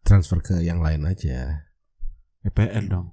transfer 0.00 0.38
ke 0.38 0.54
yang 0.60 0.78
lain 0.78 1.02
aja. 1.02 1.66
PPR 2.40 2.86
dong. 2.86 3.10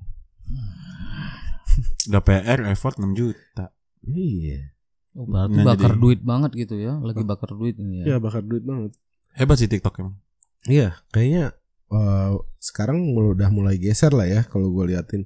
Udah 2.08 2.22
PR 2.22 2.60
effort 2.68 2.96
6 2.96 3.16
juta. 3.16 3.72
Iya. 4.04 4.70
Oh, 5.14 5.26
berarti 5.26 5.56
Nah, 5.56 5.66
bakar 5.68 5.92
jadi- 5.92 6.02
duit 6.02 6.22
banget 6.22 6.52
gitu 6.56 6.76
ya. 6.78 6.96
Lagi 6.98 7.24
bakar 7.24 7.52
duit 7.52 7.76
ini 7.76 8.04
Ya 8.04 8.06
ya. 8.06 8.18
bakar 8.18 8.42
duit 8.42 8.62
banget. 8.62 8.94
Hebat 9.34 9.58
sih 9.58 9.66
TikTok 9.66 9.98
emang. 9.98 10.16
Iya, 10.66 11.00
kayaknya 11.10 11.54
eh, 11.90 12.32
sekarang 12.58 13.14
udah 13.14 13.50
mulai 13.50 13.76
geser 13.76 14.14
lah 14.14 14.26
ya 14.26 14.42
kalau 14.46 14.70
gue 14.70 14.94
liatin. 14.94 15.26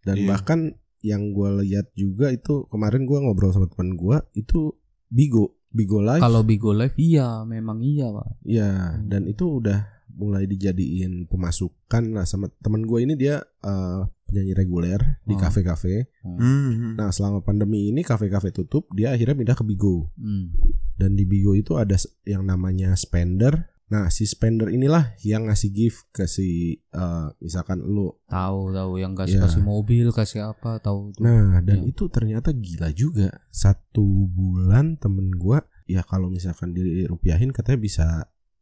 Dan 0.00 0.24
Iya. 0.24 0.28
bahkan 0.28 0.60
yang 1.00 1.32
gue 1.32 1.64
lihat 1.64 1.88
juga 1.94 2.28
itu 2.28 2.68
kemarin 2.68 3.04
gue 3.04 3.16
ngobrol 3.16 3.52
sama 3.52 3.68
teman 3.68 3.96
gue 3.96 4.16
itu 4.34 4.76
Bigo, 5.08 5.56
Bigo 5.68 6.00
Live. 6.00 6.20
Kalau 6.20 6.42
Bigo 6.42 6.72
Live 6.72 6.96
iya 6.96 7.40
memang 7.42 7.80
iya 7.80 8.08
pak. 8.08 8.26
Ya, 8.42 9.00
dan 9.00 9.24
itu 9.24 9.60
udah 9.60 9.86
mulai 10.10 10.44
dijadiin 10.44 11.24
pemasukan 11.26 12.12
lah 12.12 12.26
sama 12.26 12.50
teman 12.60 12.84
gue 12.84 13.00
ini 13.00 13.14
dia 13.14 13.40
eh, 13.40 14.00
penyanyi 14.26 14.52
reguler 14.54 15.00
di 15.24 15.34
Oh. 15.34 15.40
kafe-kafe. 15.40 16.06
Hmm. 16.22 16.94
Nah, 16.94 17.10
selama 17.10 17.40
pandemi 17.40 17.88
ini 17.88 18.00
kafe-kafe 18.00 18.50
tutup, 18.50 18.86
dia 18.92 19.10
akhirnya 19.10 19.34
pindah 19.34 19.56
ke 19.56 19.64
Bigo. 19.66 20.14
Hmm. 20.14 20.54
Dan 20.94 21.14
di 21.14 21.24
Bigo 21.24 21.52
itu 21.52 21.74
ada 21.74 21.96
yang 22.24 22.44
namanya 22.44 22.94
spender. 22.94 23.66
Nah, 23.90 24.06
si 24.06 24.22
spender 24.22 24.70
inilah 24.70 25.18
yang 25.20 25.46
ngasih 25.46 25.68
gift 25.68 26.06
ke 26.08 26.24
si 26.24 26.48
eh, 26.78 27.26
misalkan 27.36 27.82
lu. 27.82 28.14
Tahu 28.24 28.70
tahu 28.70 28.92
yang 28.96 29.12
kasih 29.12 29.36
Iya. 29.36 29.44
kasih 29.44 29.62
mobil 29.62 30.06
kasih 30.10 30.40
apa 30.46 30.78
tahu. 30.78 31.10
Nah, 31.18 31.58
dan 31.58 31.82
Iya. 31.82 31.90
itu 31.90 32.06
ternyata 32.06 32.50
gila 32.50 32.90
juga. 32.90 33.34
Satu 33.48 34.02
bulan 34.26 34.94
temen 34.94 35.30
gua 35.32 35.60
ya 35.84 36.00
kalau 36.02 36.30
misalkan 36.30 36.70
dirupiahin 36.70 37.50
katanya 37.50 37.78
bisa 37.78 38.06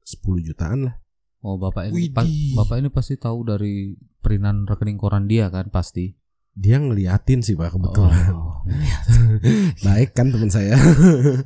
10 0.00 0.40
jutaan 0.40 0.88
lah. 0.88 0.96
Oh 1.38 1.54
bapak 1.54 1.92
ini 1.92 2.08
pa- 2.08 2.24
bapak 2.56 2.80
ini 2.80 2.88
pasti 2.88 3.14
tahu 3.14 3.44
dari 3.44 3.94
perinan 4.18 4.64
rekening 4.64 4.96
koran 4.96 5.24
dia 5.24 5.46
kan 5.46 5.68
pasti. 5.68 6.16
Dia 6.50 6.74
ngeliatin 6.76 7.38
sih 7.38 7.54
Pak 7.54 7.70
kebetulan. 7.70 8.34
Oh, 8.34 8.66
Baik 9.86 10.10
kan 10.10 10.32
teman 10.32 10.50
saya. 10.50 10.74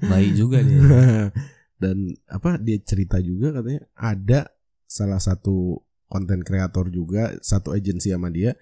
baik 0.00 0.32
juga 0.32 0.62
dia. 0.62 0.80
dan 1.82 2.14
apa 2.30 2.62
dia 2.62 2.78
cerita 2.78 3.18
juga 3.18 3.50
katanya 3.50 3.82
ada 3.98 4.40
salah 4.86 5.18
satu 5.18 5.82
konten 6.06 6.46
kreator 6.46 6.86
juga 6.88 7.34
satu 7.42 7.74
agensi 7.74 8.14
sama 8.14 8.30
dia 8.30 8.54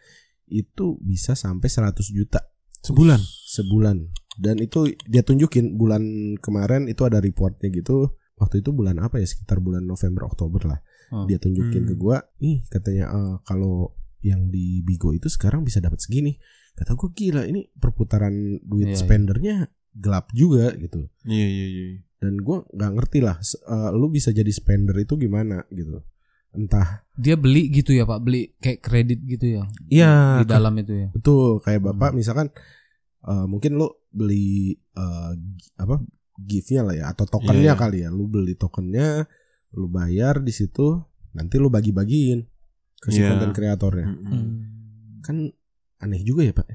itu 0.49 0.97
bisa 0.99 1.37
sampai 1.37 1.69
100 1.69 1.95
juta 2.11 2.41
Sebulan. 2.81 3.21
sebulan 3.21 3.97
Dan 4.41 4.57
itu 4.57 4.89
dia 5.05 5.21
tunjukin 5.21 5.77
bulan 5.77 6.01
kemarin 6.41 6.89
itu 6.89 7.05
ada 7.05 7.21
reportnya 7.21 7.69
gitu. 7.69 8.17
Waktu 8.41 8.65
itu 8.65 8.73
bulan 8.73 8.97
apa 8.97 9.21
ya? 9.21 9.29
Sekitar 9.29 9.61
bulan 9.61 9.85
November 9.85 10.25
Oktober 10.25 10.65
lah. 10.65 10.81
Hmm. 11.13 11.29
Dia 11.29 11.37
tunjukin 11.37 11.85
Hmm. 11.85 11.91
ke 11.93 11.95
gua, 11.95 12.25
ih 12.41 12.65
katanya 12.73 13.13
eh, 13.13 13.35
kalau 13.45 13.93
yang 14.25 14.49
di 14.49 14.81
Bigo 14.81 15.13
itu 15.13 15.29
sekarang 15.29 15.61
bisa 15.61 15.77
dapat 15.85 16.01
segini. 16.01 16.41
Kata 16.73 16.97
gua 16.97 17.13
gila 17.13 17.43
ini 17.45 17.69
perputaran 17.69 18.33
duit 18.65 18.89
Iya, 18.89 18.97
iya. 18.97 19.01
spendernya 19.05 19.57
gelap 19.93 20.31
juga 20.31 20.71
gitu. 20.75 21.07
Iya 21.25 21.47
iya 21.47 21.67
iya. 21.67 21.85
Dan 22.17 22.39
gua 22.41 22.63
nggak 22.67 22.93
ngerti 22.95 23.19
lah, 23.21 23.37
eh, 23.41 23.91
lu 23.93 24.07
bisa 24.09 24.31
jadi 24.31 24.49
spender 24.49 24.95
itu 24.95 25.17
gimana 25.17 25.65
gitu. 25.69 26.05
Entah 26.51 27.07
Dia 27.15 27.39
beli 27.39 27.71
gitu 27.71 27.91
ya 27.91 28.03
Pak, 28.03 28.21
beli 28.21 28.53
kayak 28.59 28.81
kredit 28.81 29.21
gitu 29.23 29.47
ya. 29.57 29.63
Iya, 29.87 30.43
Di 30.43 30.47
dalam 30.47 30.75
itu 30.77 30.93
ya. 30.93 31.09
Betul, 31.11 31.61
kayak 31.61 31.81
Hmm. 31.81 31.89
Bapak 31.95 32.11
misalkan 32.13 32.49
eh, 33.21 33.47
mungkin 33.47 33.77
lo 33.77 34.05
beli 34.11 34.73
eh, 34.75 35.31
gi- 35.37 35.73
apa 35.77 36.01
gift-nya 36.41 36.83
lah 36.83 36.95
ya 36.95 37.05
atau 37.09 37.25
tokennya 37.25 37.61
Iya, 37.63 37.75
iya. 37.77 37.81
kali 37.81 37.99
ya. 38.03 38.09
Lu 38.09 38.27
beli 38.27 38.55
tokennya, 38.55 39.29
lu 39.73 39.87
bayar 39.87 40.41
di 40.41 40.51
situ, 40.51 40.99
nanti 41.33 41.57
lu 41.57 41.69
bagi-bagiin 41.69 42.41
ke 42.97 43.09
si 43.11 43.21
Iya. 43.21 43.33
konten 43.33 43.53
kreatornya. 43.53 44.07
Mm-mm. 44.09 44.29
Hmm. 44.29 44.53
Kan 45.21 45.37
aneh 45.99 46.21
juga 46.21 46.43
ya, 46.43 46.53
Pak. 46.53 46.67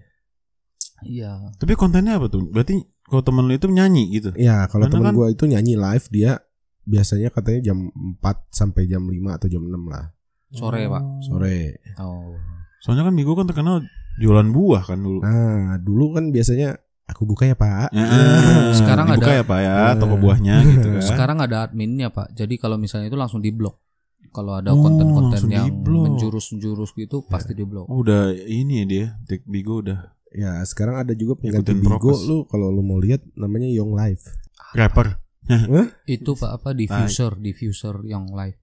Iya. 1.03 1.31
Tapi 1.57 1.73
kontennya 1.75 2.15
apa 2.15 2.29
tuh? 2.29 2.47
Berarti 2.47 2.79
kalau 3.05 3.21
temen 3.21 3.45
lu 3.45 3.53
itu 3.53 3.67
nyanyi 3.67 4.03
gitu. 4.11 4.29
Iya, 4.33 4.65
kalau 4.65 4.85
temen 4.87 5.05
kan- 5.05 5.13
gua 5.13 5.29
itu 5.29 5.45
nyanyi 5.45 5.73
live 5.73 6.07
dia 6.09 6.41
biasanya 6.81 7.29
katanya 7.29 7.59
jam 7.63 7.77
4 7.89 8.21
sampai 8.49 8.85
jam 8.85 9.01
5 9.03 9.17
atau 9.31 9.47
jam 9.47 9.61
6 9.61 9.85
lah 9.85 10.13
Sore, 10.49 10.85
Pak. 10.85 11.03
sore. 11.21 11.81
Oh. 11.97 12.37
Soalnya 12.79 13.03
kan 13.03 13.13
Bigo 13.13 13.33
kan 13.33 13.43
terkenal 13.43 13.81
jualan 14.15 14.47
buah 14.47 14.85
kan 14.85 14.97
dulu. 14.97 15.19
Nah, 15.19 15.75
dulu 15.77 16.13
kan 16.13 16.29
biasanya 16.29 16.77
aku 17.05 17.25
buka 17.25 17.43
ya, 17.43 17.53
Pak. 17.53 17.91
Ya, 17.91 18.05
Sekarang 18.79 19.09
dibuka 19.09 19.27
ada- 19.27 19.35
ya 19.35 19.43
pak 19.43 19.59
ya 19.59 19.75
toko 19.95 20.15
buahnya 20.15 20.55
gitu 20.71 20.87
kan. 20.93 21.03
Sekarang 21.03 21.37
ada 21.39 21.65
adminnya 21.65 22.07
Pak. 22.07 22.31
Jadi 22.31 22.55
kalau 22.55 22.77
misalnya 22.77 23.09
itu 23.09 23.17
langsung 23.17 23.41
diblok. 23.41 23.81
Kalau 24.29 24.53
ada 24.53 24.71
Oh, 24.71 24.79
konten-konten 24.79 25.31
langsung 25.35 25.51
yang 25.51 25.67
diblok. 25.67 26.03
menjurus-menjurus 26.07 26.91
gitu 26.93 27.23
pasti 27.23 27.51
diblok. 27.51 27.87
Oh, 27.87 27.99
udah 27.99 28.31
ini 28.31 28.79
ya 28.79 28.85
dia, 28.85 29.05
Bigo 29.43 29.79
udah 29.79 30.14
Ya, 30.35 30.59
sekarang 30.61 30.99
ada 30.99 31.13
juga 31.13 31.39
pengganti 31.39 31.71
Ikutin 31.71 31.77
Bigo 31.79 31.95
prokes. 32.11 32.27
lu 32.27 32.43
kalau 32.45 32.67
lu 32.67 32.81
mau 32.81 32.99
lihat 32.99 33.23
namanya 33.33 33.65
Young 33.67 33.91
Life. 33.91 34.27
rapper. 34.73 35.15
Itu 36.05 36.35
Pak 36.35 36.51
apa 36.51 36.69
diffuser, 36.71 37.37
diffuser 37.37 37.95
yang 38.03 38.27
live, 38.27 38.59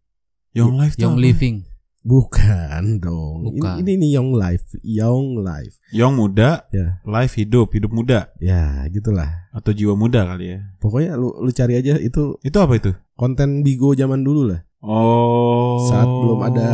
Young 0.53 0.77
Life 0.77 0.95
tuh 0.95 1.03
yang 1.03 1.15
apa? 1.15 1.23
living. 1.23 1.57
Bukan 2.03 2.99
dong. 2.99 3.47
Bukan. 3.47 3.79
Ini, 3.79 3.87
ini 3.87 4.03
nih 4.03 4.11
Young 4.13 4.35
Life, 4.35 4.67
Young 4.83 5.41
Life. 5.41 5.79
Young 5.89 6.13
muda, 6.13 6.67
Ya. 6.69 6.99
life 7.03 7.33
hidup, 7.35 7.71
hidup 7.71 7.89
muda 7.89 8.35
Ya, 8.37 8.83
gitulah. 8.89 9.49
atau 9.51 9.71
jiwa 9.71 9.95
muda 9.95 10.27
kali 10.27 10.53
ya. 10.53 10.59
Pokoknya 10.77 11.15
lu 11.15 11.31
lu 11.33 11.51
cari 11.51 11.79
aja 11.79 11.97
itu 11.97 12.37
Itu 12.41 12.59
apa 12.59 12.75
itu? 12.75 12.91
konten 13.15 13.63
Bigo 13.63 13.95
zaman 13.95 14.21
dulu 14.21 14.51
lah. 14.51 14.61
Oh. 14.83 15.87
Saat 15.87 16.05
belum 16.05 16.41
ada 16.43 16.67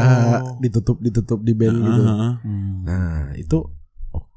ditutup 0.58 0.96
ditutup 0.98 1.44
di 1.44 1.52
band 1.52 1.76
gitu. 1.76 2.02
Heeh. 2.02 2.32
Hmm. 2.40 2.76
Nah, 2.82 3.36
itu 3.36 3.68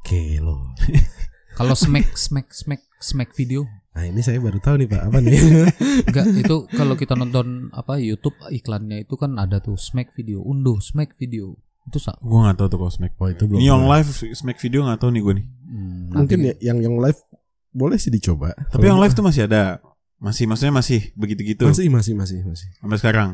oke 0.01 0.21
loh. 0.41 0.65
Kalau 1.57 1.77
smack 1.77 2.17
smack 2.17 2.49
smack 2.49 2.81
smack 2.97 3.31
video 3.37 3.69
Nah, 3.91 4.07
ini 4.07 4.23
saya 4.23 4.39
baru 4.39 4.55
tahu 4.63 4.79
nih, 4.79 4.87
Pak. 4.87 5.01
Apa 5.03 5.19
nih? 5.19 5.35
enggak 6.07 6.25
itu 6.31 6.63
kalau 6.79 6.95
kita 6.95 7.11
nonton 7.11 7.67
apa 7.75 7.99
YouTube 7.99 8.39
iklannya 8.47 9.03
itu 9.03 9.19
kan 9.19 9.35
ada 9.35 9.59
tuh 9.59 9.75
smack 9.75 10.15
video, 10.15 10.39
unduh 10.39 10.79
smack 10.79 11.19
video. 11.19 11.59
Itu 11.83 11.99
sa 11.99 12.15
Gua 12.23 12.47
nggak 12.47 12.55
tahu 12.55 12.67
tuh 12.71 12.79
kalau 12.79 12.93
Smack. 12.93 13.11
Oh, 13.19 13.27
itu 13.27 13.43
belum 13.49 13.59
Ini 13.59 13.67
pernah. 13.67 13.89
Life 13.99 14.09
Smack 14.37 14.57
video 14.63 14.85
nggak 14.87 14.99
tahu 15.01 15.11
nih 15.11 15.21
gue 15.25 15.33
nih. 15.41 15.47
Hmm, 15.65 16.03
Mungkin 16.13 16.37
nanti- 16.39 16.49
ya 16.61 16.71
yang 16.71 16.77
Young 16.79 16.97
Life 17.01 17.19
boleh 17.73 17.97
sih 17.97 18.13
dicoba. 18.13 18.53
Tapi 18.69 18.85
Young 18.85 19.01
Life 19.01 19.17
tuh 19.17 19.25
masih 19.25 19.49
ada. 19.49 19.81
Masih 20.21 20.45
maksudnya 20.45 20.71
masih 20.77 21.09
begitu-gitu 21.17 21.65
masih 21.65 21.89
masih 21.89 22.13
masih 22.13 22.45
masih. 22.45 22.69
sampai 22.77 22.97
sekarang. 23.01 23.29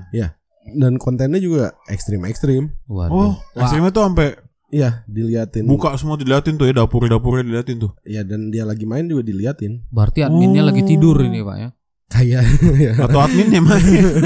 Dan 0.79 0.95
kontennya 0.95 1.43
juga 1.43 1.75
ekstrim-ekstrim. 1.91 2.71
Waduh. 2.87 3.11
Oh, 3.11 3.33
ekstrimnya 3.59 3.91
tuh 3.91 4.07
sampai 4.07 4.39
Iya, 4.67 5.07
diliatin. 5.07 5.63
buka 5.63 5.95
semua 5.95 6.15
diliatin 6.15 6.55
tuh 6.55 6.67
ya 6.67 6.75
dapur-dapurnya 6.75 7.43
diliatin 7.43 7.79
tuh. 7.79 7.91
Iya, 8.03 8.21
dan 8.21 8.51
dia 8.51 8.63
lagi 8.63 8.83
main 8.83 9.07
juga 9.07 9.23
diliatin. 9.23 9.87
berarti 9.87 10.21
adminnya 10.21 10.61
Oh. 10.61 10.67
lagi 10.67 10.83
tidur 10.83 11.23
ini 11.23 11.39
Pak 11.39 11.57
ya. 11.57 11.69
Kayak 12.07 12.43
Atau 13.03 13.19
adminnya 13.19 13.59
mah. 13.59 13.79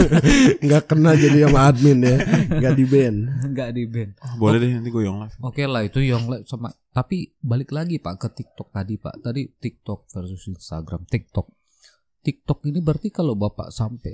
nggak 0.66 0.84
kena 0.86 1.14
jadi 1.14 1.46
sama 1.46 1.60
admin 1.66 1.98
ya, 2.00 2.18
nggak 2.52 2.74
di 2.74 2.86
band. 2.86 3.18
Enggak 3.44 3.70
di 3.72 3.84
band. 3.86 4.12
Boleh 4.38 4.58
deh 4.58 4.70
nanti 4.72 4.90
gue 4.90 5.02
Young 5.02 5.18
Life. 5.20 5.38
Oke 5.40 5.66
lah 5.66 5.82
itu 5.82 5.98
yang 6.00 6.26
le- 6.26 6.46
sama 6.46 6.70
tapi 6.90 7.34
balik 7.38 7.70
lagi 7.70 7.98
Pak 7.98 8.18
ke 8.18 8.28
TikTok 8.36 8.70
tadi 8.70 8.98
Pak. 8.98 9.22
Tadi 9.22 9.46
TikTok 9.52 10.06
versus 10.08 10.42
Instagram. 10.48 11.06
TikTok. 11.06 11.50
TikTok 12.22 12.66
ini 12.66 12.82
berarti 12.82 13.10
kalau 13.10 13.34
Bapak 13.34 13.70
sampai 13.70 14.14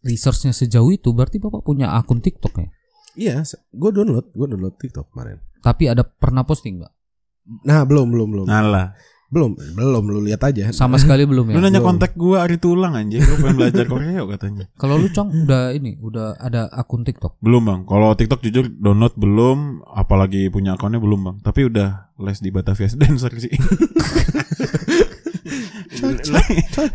researchnya 0.00 0.50
sejauh 0.50 0.90
itu 0.90 1.10
berarti 1.10 1.38
Bapak 1.38 1.62
punya 1.62 1.94
akun 1.94 2.18
TikTok 2.18 2.54
ya? 2.56 2.70
Iya, 3.12 3.42
gue 3.70 3.90
download, 3.90 4.30
gue 4.30 4.46
download 4.46 4.74
TikTok 4.76 5.10
kemarin. 5.10 5.38
Tapi 5.60 5.86
ada 5.86 6.02
pernah 6.02 6.42
posting 6.42 6.80
nggak? 6.80 6.92
Nah, 7.66 7.82
belum, 7.82 8.08
belum, 8.08 8.28
belum, 8.30 8.46
Nalah. 8.46 8.94
belum, 9.26 9.54
belum. 9.74 10.04
Lu 10.06 10.20
lihat 10.22 10.42
aja. 10.42 10.70
Sama 10.70 10.98
sekali 11.02 11.22
belum 11.22 11.50
ya. 11.50 11.54
Lu 11.54 11.60
nanya 11.60 11.78
belum. 11.78 11.88
kontak 11.90 12.14
gue 12.14 12.34
hari 12.34 12.56
tulang 12.56 12.94
anjir. 12.94 13.22
Gue 13.22 13.38
pengen 13.38 13.56
belajar 13.58 13.84
Korea 13.86 14.22
katanya. 14.26 14.64
Kalau 14.82 14.94
lu 14.94 15.06
Cong 15.08 15.30
udah 15.46 15.70
ini 15.70 15.98
udah 15.98 16.38
ada 16.38 16.70
akun 16.70 17.02
TikTok. 17.02 17.38
Belum 17.38 17.62
bang. 17.62 17.80
Kalau 17.84 18.14
TikTok 18.14 18.40
jujur 18.40 18.70
download 18.70 19.14
belum. 19.14 19.82
Apalagi 19.86 20.46
punya 20.48 20.74
akunnya 20.74 20.98
belum 20.98 21.20
bang. 21.22 21.36
Tapi 21.42 21.60
udah 21.66 22.10
les 22.18 22.38
di 22.38 22.50
Batavia 22.50 22.86
Dancer 22.88 23.32
sih. 23.42 23.54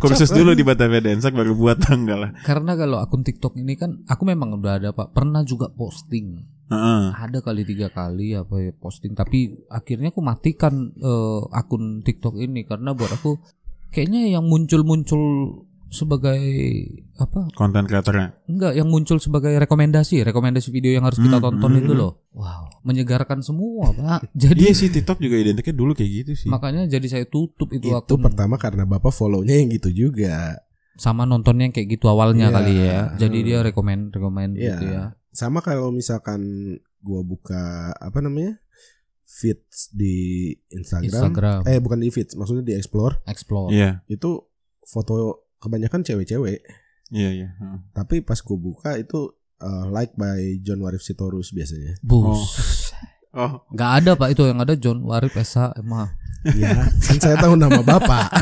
Kursus 0.01 0.29
dulu 0.37 0.51
di 0.57 0.63
Batavia 0.65 1.01
Dancer 1.01 1.31
baru 1.31 1.53
buat 1.53 1.77
tanggal 1.79 2.17
lah. 2.27 2.31
Karena 2.43 2.73
kalau 2.73 2.97
akun 2.99 3.21
TikTok 3.21 3.55
ini 3.57 3.77
kan 3.77 4.03
aku 4.09 4.23
memang 4.25 4.57
udah 4.57 4.81
ada 4.81 4.89
Pak. 4.91 5.13
Pernah 5.13 5.45
juga 5.45 5.69
posting. 5.71 6.55
Heeh. 6.65 7.03
Ada 7.13 7.45
kali 7.45 7.61
tiga 7.61 7.93
kali 7.93 8.33
apa 8.33 8.57
ya 8.57 8.71
posting. 8.73 9.13
Tapi 9.13 9.69
akhirnya 9.69 10.09
aku 10.09 10.21
matikan 10.25 10.91
eh, 10.97 11.41
akun 11.53 12.01
TikTok 12.01 12.41
ini 12.41 12.65
karena 12.65 12.97
buat 12.97 13.13
aku 13.13 13.37
kayaknya 13.93 14.35
yang 14.35 14.45
muncul-muncul 14.49 15.21
sebagai 15.95 16.35
apa 17.15 17.47
Konten 17.51 17.83
kreatornya. 17.83 18.35
enggak 18.45 18.73
yang 18.73 18.85
muncul 18.85 19.15
sebagai 19.17 19.55
rekomendasi 19.55 20.19
rekomendasi 20.21 20.67
video 20.69 20.91
yang 20.91 21.01
harus 21.01 21.15
kita 21.17 21.31
Hmm, 21.33 21.45
tonton 21.49 21.71
hmm, 21.71 21.79
itu 21.79 21.91
hmm. 21.91 21.97
loh 21.97 22.11
wow 22.31 22.67
menyegarkan 22.81 23.39
semua 23.39 23.89
pak 23.89 24.27
jadi 24.37 24.59
Iya 24.61 24.73
sih 24.75 24.89
TikTok 24.89 25.17
juga 25.17 25.35
identiknya 25.37 25.71
dulu 25.73 25.91
kayak 25.91 26.11
gitu 26.19 26.31
sih. 26.35 26.47
makanya 26.47 26.85
jadi 26.85 27.07
saya 27.07 27.25
tutup 27.25 27.71
itu, 27.71 27.87
Itu 27.87 27.95
akun 27.95 28.19
pertama 28.21 28.55
karena 28.55 28.83
bapak 28.83 29.09
follownya 29.09 29.55
yang 29.55 29.71
gitu 29.71 29.89
juga. 29.89 30.59
sama 30.93 31.23
nontonnya 31.23 31.65
yang 31.65 31.73
kayak 31.73 31.89
gitu 31.93 32.05
awalnya 32.05 32.47
Iya. 32.47 32.53
kali 32.53 32.73
ya 32.77 32.99
jadi 33.17 33.37
dia 33.41 33.57
rekomend 33.61 34.11
rekomend 34.11 34.53
Iya. 34.53 34.63
gitu 34.69 34.85
ya 34.85 35.03
Sama 35.29 35.59
kalau 35.59 35.89
misalkan 35.89 36.39
gua 36.99 37.21
buka 37.21 37.63
apa 37.93 38.19
namanya 38.19 38.55
feeds 39.25 39.91
di 39.91 40.15
Instagram, 40.69 41.03
Instagram 41.03 41.59
eh 41.65 41.77
bukan 41.77 41.99
di 41.99 42.07
feeds, 42.07 42.33
maksudnya 42.33 42.63
di 42.63 42.73
explore 42.73 43.19
explore 43.25 43.67
Iya. 43.69 43.99
itu 44.07 44.47
foto 44.81 45.44
kebanyakan 45.65 46.01
cewek-cewek. 46.01 46.59
Iya 47.09 47.29
iya. 47.31 47.47
Heeh. 47.55 47.77
Tapi 47.91 48.21
pas 48.21 48.37
gua 48.37 48.55
buka 48.55 48.95
itu 48.95 49.33
uh, 49.57 49.83
like 49.87 50.13
by 50.13 50.59
John 50.59 50.79
Warif 50.79 51.01
Sitorus 51.01 51.49
biasanya. 51.49 51.97
bus 51.99 52.91
Oh. 53.35 53.59
nggak 53.67 53.91
ada 53.99 54.11
pak 54.15 54.31
itu 54.31 54.47
yang 54.47 54.57
ada 54.57 54.73
John 54.75 55.03
Warip 55.03 55.35
Esa 55.35 55.67
emang 55.75 56.07
Ya, 56.45 56.87
kan 57.03 57.17
saya 57.19 57.35
tahu 57.35 57.57
nama 57.57 57.81
bapak. 57.83 58.31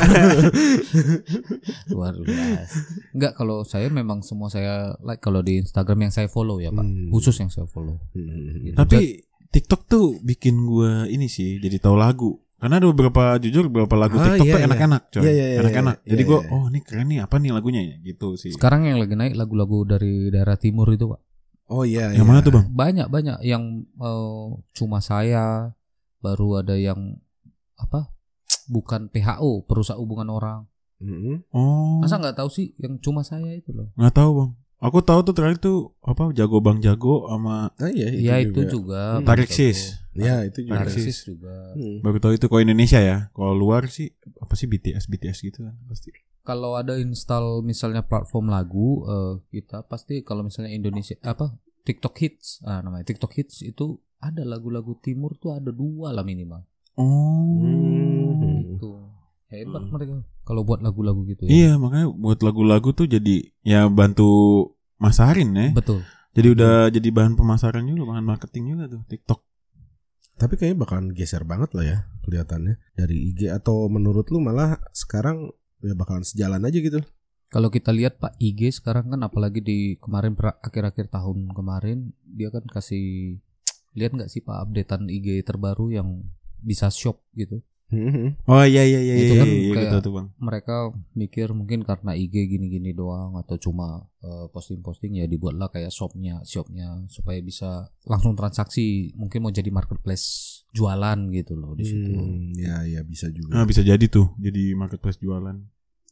luar 1.90 2.14
biasa 2.14 2.78
nggak 3.10 3.32
kalau 3.34 3.64
saya 3.64 3.88
memang 3.88 4.20
semua 4.20 4.46
saya 4.46 4.92
like 5.00 5.18
kalau 5.18 5.40
di 5.40 5.58
Instagram 5.58 6.04
yang 6.04 6.12
saya 6.12 6.28
follow 6.28 6.58
ya 6.58 6.68
pak 6.68 6.84
Hmm. 6.84 7.08
khusus 7.10 7.34
yang 7.34 7.48
saya 7.48 7.64
follow 7.66 7.96
Hmm. 8.12 8.60
Gitu. 8.62 8.76
Tapi 8.76 9.24
TikTok 9.50 9.86
tuh 9.86 10.06
bikin 10.20 10.58
gua 10.62 11.06
ini 11.06 11.26
sih 11.26 11.58
jadi 11.58 11.78
tahu 11.78 11.94
lagu. 11.94 12.42
Karena 12.64 12.80
ada 12.80 12.88
beberapa 12.88 13.22
jujur 13.36 13.68
beberapa 13.68 13.92
lagu 13.94 14.16
Ah, 14.16 14.24
TikTok 14.26 14.40
iya, 14.40 14.48
tuh 14.48 14.56
iya. 14.56 14.66
enak-enak, 14.66 15.02
coy. 15.06 15.20
Iya, 15.20 15.30
iya, 15.30 15.44
iya, 15.46 15.58
enak-enak. 15.60 15.96
iya, 15.98 16.08
Jadi 16.08 16.22
iya, 16.24 16.28
gua 16.28 16.38
iya. 16.40 16.48
oh 16.50 16.64
ini 16.66 16.78
keren 16.80 17.06
nih 17.06 17.18
apa 17.20 17.34
nih 17.36 17.50
lagunya 17.50 17.80
ya 17.82 17.96
gitu 18.02 18.28
sih. 18.34 18.50
sekarang 18.50 18.80
yang 18.84 18.96
lagi 18.96 19.12
naik 19.12 19.34
lagu-lagu 19.34 19.84
dari 19.84 20.12
daerah 20.28 20.56
timur 20.56 20.88
itu 20.88 21.04
pak 21.06 21.20
Oh 21.64 21.80
iya. 21.82 22.08
Yang 22.10 22.18
iya. 22.18 22.24
mana 22.26 22.40
tuh, 22.40 22.52
Bang? 22.52 22.66
banyak 22.70 23.06
banyak 23.06 23.38
yang 23.42 23.62
eh, 23.86 24.46
cuma 24.72 24.98
saya 24.98 25.72
baru 26.18 26.60
ada 26.60 26.72
yang 26.74 27.20
apa 27.74 28.08
bukan 28.66 29.08
PHO 29.08 29.64
perusahaan 29.64 29.96
hubungan 29.96 30.28
orang 30.28 30.64
Mm-mm. 30.96 31.44
Oh. 31.50 32.00
masa 32.00 32.16
nggak 32.16 32.32
tahu 32.34 32.48
sih 32.48 32.72
yang 32.78 32.96
cuma 32.96 33.20
saya 33.20 33.52
itu 33.52 33.68
loh 33.70 33.92
Nggak 33.92 34.14
tahu 34.14 34.30
bang. 34.34 34.50
Aku 34.84 35.00
tahu 35.00 35.20
tuh 35.22 35.32
terakhir 35.32 35.56
tuh 35.58 35.96
apa 36.00 36.28
jago 36.30 36.60
bang 36.60 36.76
jago 36.78 37.24
sama 37.26 37.72
Ah 37.74 37.88
iya 37.88 38.12
itu 38.12 38.20
ya 38.20 38.36
juga. 38.36 38.44
itu 38.44 38.60
juga 38.70 39.00
Hmm. 39.14 39.24
Tarik 39.24 39.48
Sis. 39.48 39.78
Ya 40.12 40.44
itu 40.44 40.60
juga. 40.60 40.76
Tarik 40.78 40.92
Tarik 40.92 41.00
Sis 41.02 41.18
juga 41.24 41.54
Hmm. 41.72 41.98
baru 41.98 42.18
tahu 42.18 42.32
itu 42.32 42.46
kalau 42.46 42.62
Indonesia 42.62 43.00
ya. 43.00 43.18
Kalau 43.30 43.52
luar 43.52 43.88
sih 43.88 44.12
apa 44.36 44.52
sih 44.52 44.66
BTS 44.66 45.08
BTS 45.08 45.38
gitu 45.42 45.58
kan 45.62 45.74
pasti. 45.86 46.12
kalau 46.44 46.76
ada 46.76 46.94
install 46.94 47.64
misalnya 47.64 48.04
platform 48.04 48.46
lagu 48.46 48.88
eh, 49.06 49.34
kita 49.50 49.80
pasti 49.82 50.20
kalau 50.20 50.44
misalnya 50.44 50.68
Indonesia 50.70 51.16
apa 51.24 51.56
TikTok 51.82 52.14
hits 52.14 52.60
ah 52.62 52.78
namanya 52.78 53.04
TikTok 53.06 53.32
hits 53.32 53.60
itu 53.60 53.96
ada 54.18 54.44
lagu-lagu 54.44 54.92
timur 54.98 55.32
tuh 55.34 55.52
ada 55.52 55.72
dua 55.72 56.12
lah 56.12 56.20
minimal 56.20 56.60
Oh. 56.94 57.58
Hmm. 57.58 58.13
Hebat 59.54 59.82
Hmm. 59.82 59.92
mereka 59.92 60.14
kalau 60.42 60.62
buat 60.62 60.80
lagu-lagu 60.82 61.22
gitu 61.24 61.46
ya. 61.46 61.50
Iya, 61.50 61.70
makanya 61.78 62.10
buat 62.10 62.42
lagu-lagu 62.42 62.90
tuh 62.90 63.06
jadi 63.06 63.48
ya 63.62 63.86
bantu 63.86 64.26
masarin 64.98 65.54
ya. 65.54 65.70
Betul. 65.72 66.02
Jadi 66.34 66.48
udah 66.50 66.90
jadi 66.90 67.08
bahan 67.08 67.38
pemasaran 67.38 67.86
juga, 67.86 68.10
bahan 68.10 68.26
marketing 68.26 68.74
juga 68.74 68.90
tuh 68.90 69.02
TikTok. 69.06 69.40
Tapi 70.34 70.58
kayaknya 70.58 70.82
bakalan 70.82 71.14
geser 71.14 71.46
banget 71.46 71.70
lah 71.78 71.84
ya 71.86 71.98
kelihatannya 72.26 72.74
dari 72.92 73.30
IG 73.30 73.46
atau 73.48 73.86
menurut 73.86 74.26
lu 74.34 74.42
malah 74.42 74.82
sekarang 74.90 75.54
ya 75.78 75.94
bakalan 75.94 76.26
sejalan 76.26 76.58
aja 76.58 76.74
gitu. 76.74 76.98
Kalau 77.54 77.70
kita 77.70 77.94
lihat 77.94 78.18
Pak 78.18 78.34
IG 78.42 78.74
sekarang 78.74 79.14
kan 79.14 79.22
apalagi 79.22 79.62
di 79.62 79.94
kemarin 80.02 80.34
pra- 80.34 80.58
akhir-akhir 80.58 81.06
tahun 81.06 81.54
kemarin 81.54 82.10
dia 82.26 82.50
kan 82.50 82.66
kasih 82.66 83.38
lihat 83.94 84.10
nggak 84.10 84.26
sih 84.26 84.42
Pak 84.42 84.58
updatean 84.66 85.06
IG 85.06 85.46
terbaru 85.46 85.94
yang 85.94 86.26
bisa 86.58 86.90
shop 86.90 87.22
gitu. 87.38 87.62
Oh 88.44 88.64
iya 88.66 88.82
iya 88.82 88.98
iya 88.98 89.14
Itu 89.14 89.34
iya, 89.34 89.38
kan 89.38 89.46
iya, 89.46 89.60
kayak- 89.70 89.76
betul 89.86 90.00
tuh, 90.02 90.12
Bang. 90.18 90.26
Mereka 90.36 90.76
mikir 91.14 91.46
mungkin 91.54 91.80
karena 91.82 92.12
IG 92.12 92.34
gini-gini 92.50 92.90
doang 92.90 93.38
atau 93.38 93.54
cuma 93.54 94.02
eh, 94.18 94.46
posting-posting 94.50 95.20
ya 95.20 95.26
dibuatlah 95.26 95.68
kayak 95.68 95.94
shopnya, 95.94 96.42
shopnya 96.42 97.06
supaya 97.06 97.38
bisa 97.38 97.86
langsung 98.02 98.34
transaksi. 98.34 99.14
Mungkin 99.14 99.44
mau 99.44 99.52
jadi 99.52 99.70
marketplace 99.70 100.26
jualan 100.72 101.18
gitu 101.30 101.54
loh 101.54 101.78
di 101.78 101.84
situ. 101.86 102.10
Hmm, 102.10 102.50
ya 102.56 102.82
ya 102.82 103.00
bisa 103.02 103.30
juga. 103.30 103.54
Nah, 103.54 103.64
bisa 103.64 103.84
jadi 103.84 104.04
tuh 104.08 104.32
jadi 104.36 104.74
marketplace 104.74 105.22
jualan. 105.22 105.54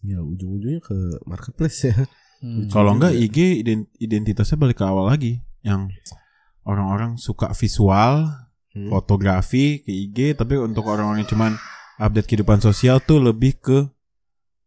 Ya 0.02 0.18
ujung-ujungnya 0.18 0.82
ke 0.82 0.98
marketplace 1.26 1.90
ya. 1.90 1.96
Hmm. 2.42 2.66
Kalau 2.70 2.94
enggak. 2.94 3.14
IG 3.14 3.62
ident- 3.62 3.90
identitasnya 3.98 4.54
balik 4.54 4.78
ke 4.78 4.86
awal 4.86 5.06
lagi 5.06 5.42
yang 5.62 5.90
orang-orang 6.62 7.18
suka 7.18 7.50
visual, 7.54 8.30
Hmm. 8.72 8.88
fotografi 8.88 9.84
ke 9.84 9.92
IG 9.92 10.32
tapi 10.32 10.56
untuk 10.56 10.88
orang-orang 10.88 11.20
yang 11.20 11.30
cuman 11.30 11.52
update 12.00 12.24
kehidupan 12.24 12.64
sosial 12.64 13.04
tuh 13.04 13.20
lebih 13.20 13.60
ke 13.60 13.78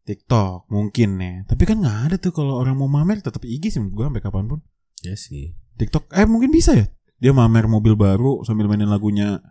TikTok 0.06 0.70
mungkin 0.70 1.18
ya. 1.18 1.34
Tapi 1.50 1.64
kan 1.66 1.82
nggak 1.82 2.00
ada 2.10 2.16
tuh 2.22 2.30
kalau 2.30 2.62
orang 2.62 2.78
mau 2.78 2.86
mamer 2.86 3.26
tetap 3.26 3.42
IG 3.42 3.74
sih 3.74 3.82
menurut 3.82 3.98
gua 3.98 4.06
sampai 4.14 4.24
kapan 4.24 4.46
pun. 4.46 4.60
Ya 5.02 5.18
sih. 5.18 5.58
TikTok 5.82 6.14
eh 6.14 6.30
mungkin 6.30 6.54
bisa 6.54 6.78
ya. 6.78 6.86
Dia 7.18 7.34
mamer 7.34 7.66
mobil 7.66 7.98
baru 7.98 8.46
sambil 8.46 8.70
mainin 8.70 8.88
lagunya 8.88 9.42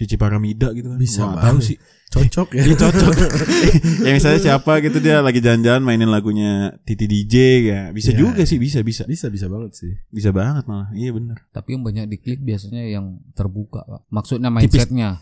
Cici 0.00 0.16
Paramida 0.16 0.72
gitu 0.72 0.88
kan. 0.88 0.96
Bisa 0.96 1.28
nggak 1.28 1.44
tahu 1.44 1.58
sih. 1.60 1.76
Cocok 2.08 2.48
ya. 2.56 2.62
Iya 2.72 2.76
cocok. 2.80 3.12
ya 4.08 4.10
misalnya 4.16 4.40
siapa 4.40 4.80
gitu 4.80 4.96
dia 5.04 5.20
lagi 5.20 5.44
jalan-jalan 5.44 5.84
mainin 5.84 6.08
lagunya 6.08 6.72
Titi 6.88 7.04
DJ 7.04 7.34
ya. 7.68 7.80
Bisa 7.92 8.16
Iya, 8.16 8.24
juga 8.24 8.42
sih, 8.48 8.56
bisa 8.56 8.80
bisa. 8.80 9.04
bisa 9.04 9.28
bisa 9.28 9.46
banget 9.52 9.76
sih. 9.76 9.92
Bisa 10.08 10.32
banget 10.32 10.64
malah. 10.64 10.88
Iya 10.96 11.12
bener 11.12 11.44
Tapi 11.52 11.76
yang 11.76 11.84
banyak 11.84 12.08
diklik 12.08 12.40
biasanya 12.40 12.80
yang 12.88 13.20
terbuka, 13.36 13.84
Pak. 13.84 14.08
Maksudnya 14.08 14.48
mindsetnya. 14.48 15.20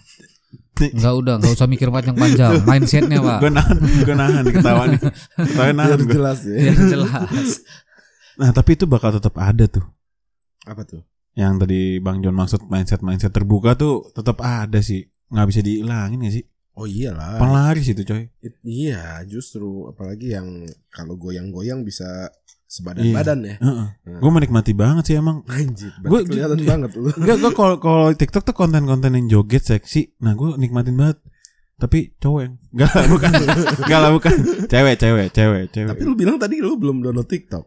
Enggak 0.78 1.14
udah, 1.18 1.34
enggak 1.42 1.52
usah 1.58 1.66
mikir 1.66 1.90
panjang-panjang. 1.90 2.62
Mindsetnya, 2.70 3.18
Pak. 3.18 3.38
Gue 3.42 3.50
nahan, 3.50 3.76
gue 3.82 4.14
nahan 4.14 4.44
ketawa 4.46 4.82
nih. 4.86 5.00
Ketawa 5.34 5.70
nahan 5.74 6.00
gue. 6.06 6.14
jelas 6.14 6.38
ya. 6.46 6.54
Biar 6.54 6.78
jelas. 6.86 7.48
Nah 8.38 8.54
tapi 8.54 8.78
itu 8.78 8.86
bakal 8.86 9.10
tetap 9.10 9.34
ada 9.42 9.66
tuh. 9.66 9.82
Apa 10.62 10.86
tuh? 10.86 11.02
Yang 11.38 11.54
tadi 11.62 11.80
Bang 12.02 12.18
John 12.18 12.34
maksud 12.34 12.66
mindset 12.66 13.06
mindset 13.06 13.30
terbuka 13.30 13.78
tuh 13.78 14.10
tetap 14.10 14.42
ada 14.42 14.82
sih. 14.82 15.06
Nggak 15.30 15.46
bisa 15.46 15.60
dihilangin 15.62 16.18
gak 16.26 16.34
sih? 16.34 16.44
Oh 16.74 16.86
iyalah. 16.86 17.38
Pelaris 17.38 17.86
itu 17.86 18.02
coy. 18.02 18.26
It- 18.38 18.58
iya, 18.66 19.22
justru 19.22 19.86
apalagi 19.86 20.34
yang 20.34 20.66
kalau 20.90 21.14
goyang-goyang 21.14 21.86
bisa 21.86 22.06
Iya. 22.26 22.66
sebadan-badan 22.68 23.38
ya. 23.48 23.56
Heeh. 23.58 23.88
Hmm. 24.04 24.20
Gue 24.20 24.30
menikmati 24.30 24.72
banget 24.76 25.04
sih 25.08 25.16
emang. 25.16 25.40
Anjir, 25.48 25.88
berarti 26.04 26.28
kelihatan 26.28 26.60
banget 26.68 26.90
lu. 27.00 27.08
Enggak, 27.16 27.36
gue 27.40 27.52
kalau 27.56 27.76
kalau 27.80 28.06
TikTok 28.12 28.44
tuh 28.44 28.52
konten-konten 28.52 29.16
yang 29.16 29.26
joget 29.26 29.64
seksi. 29.64 30.20
Nah, 30.20 30.36
gue 30.36 30.52
nikmatin 30.60 30.92
banget. 30.94 31.16
Tapi 31.78 32.12
cowok 32.18 32.40
yang 32.44 32.54
Enggak 32.74 32.90
lah, 32.92 33.06
bukan. 33.08 33.30
Enggak 33.86 34.00
lah, 34.02 34.10
bukan. 34.12 34.34
Cewek, 34.68 34.94
cewek, 34.98 35.26
cewek, 35.30 35.64
cewek. 35.70 35.90
Tapi 35.94 36.02
lu 36.02 36.12
bilang 36.12 36.36
tadi 36.36 36.58
lu 36.58 36.74
belum 36.76 37.00
download 37.00 37.24
TikTok. 37.24 37.64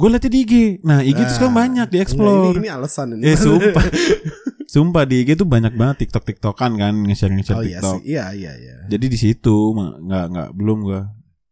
Gue 0.00 0.08
liatnya 0.08 0.30
di 0.32 0.40
IG. 0.40 0.54
Nah, 0.80 1.04
IG 1.04 1.18
tuh 1.20 1.34
sekarang 1.36 1.52
Ah, 1.52 1.58
banyak 1.60 1.88
di 1.92 1.98
explore. 2.00 2.56
Ini, 2.56 2.60
ini 2.64 2.70
alasan 2.72 3.06
ini. 3.14 3.22
Eh, 3.22 3.36
sumpah. 3.36 3.84
Sumpah 4.70 5.02
di 5.02 5.20
IG 5.20 5.34
tuh 5.34 5.44
banyak 5.44 5.74
banget 5.74 6.06
TikTok-TikTokan 6.06 6.78
kan 6.78 6.94
nge-share 6.94 7.34
nge-share 7.34 7.58
oh 7.58 7.64
iya 7.66 7.82
TikTok. 7.82 7.94
sih. 8.00 8.14
Iya, 8.14 8.24
iya, 8.32 8.52
iya. 8.54 8.74
Jadi 8.86 9.06
di 9.10 9.18
situ 9.18 9.56
nggak 9.76 10.24
nggak 10.30 10.48
belum 10.54 10.78
gua. 10.80 11.00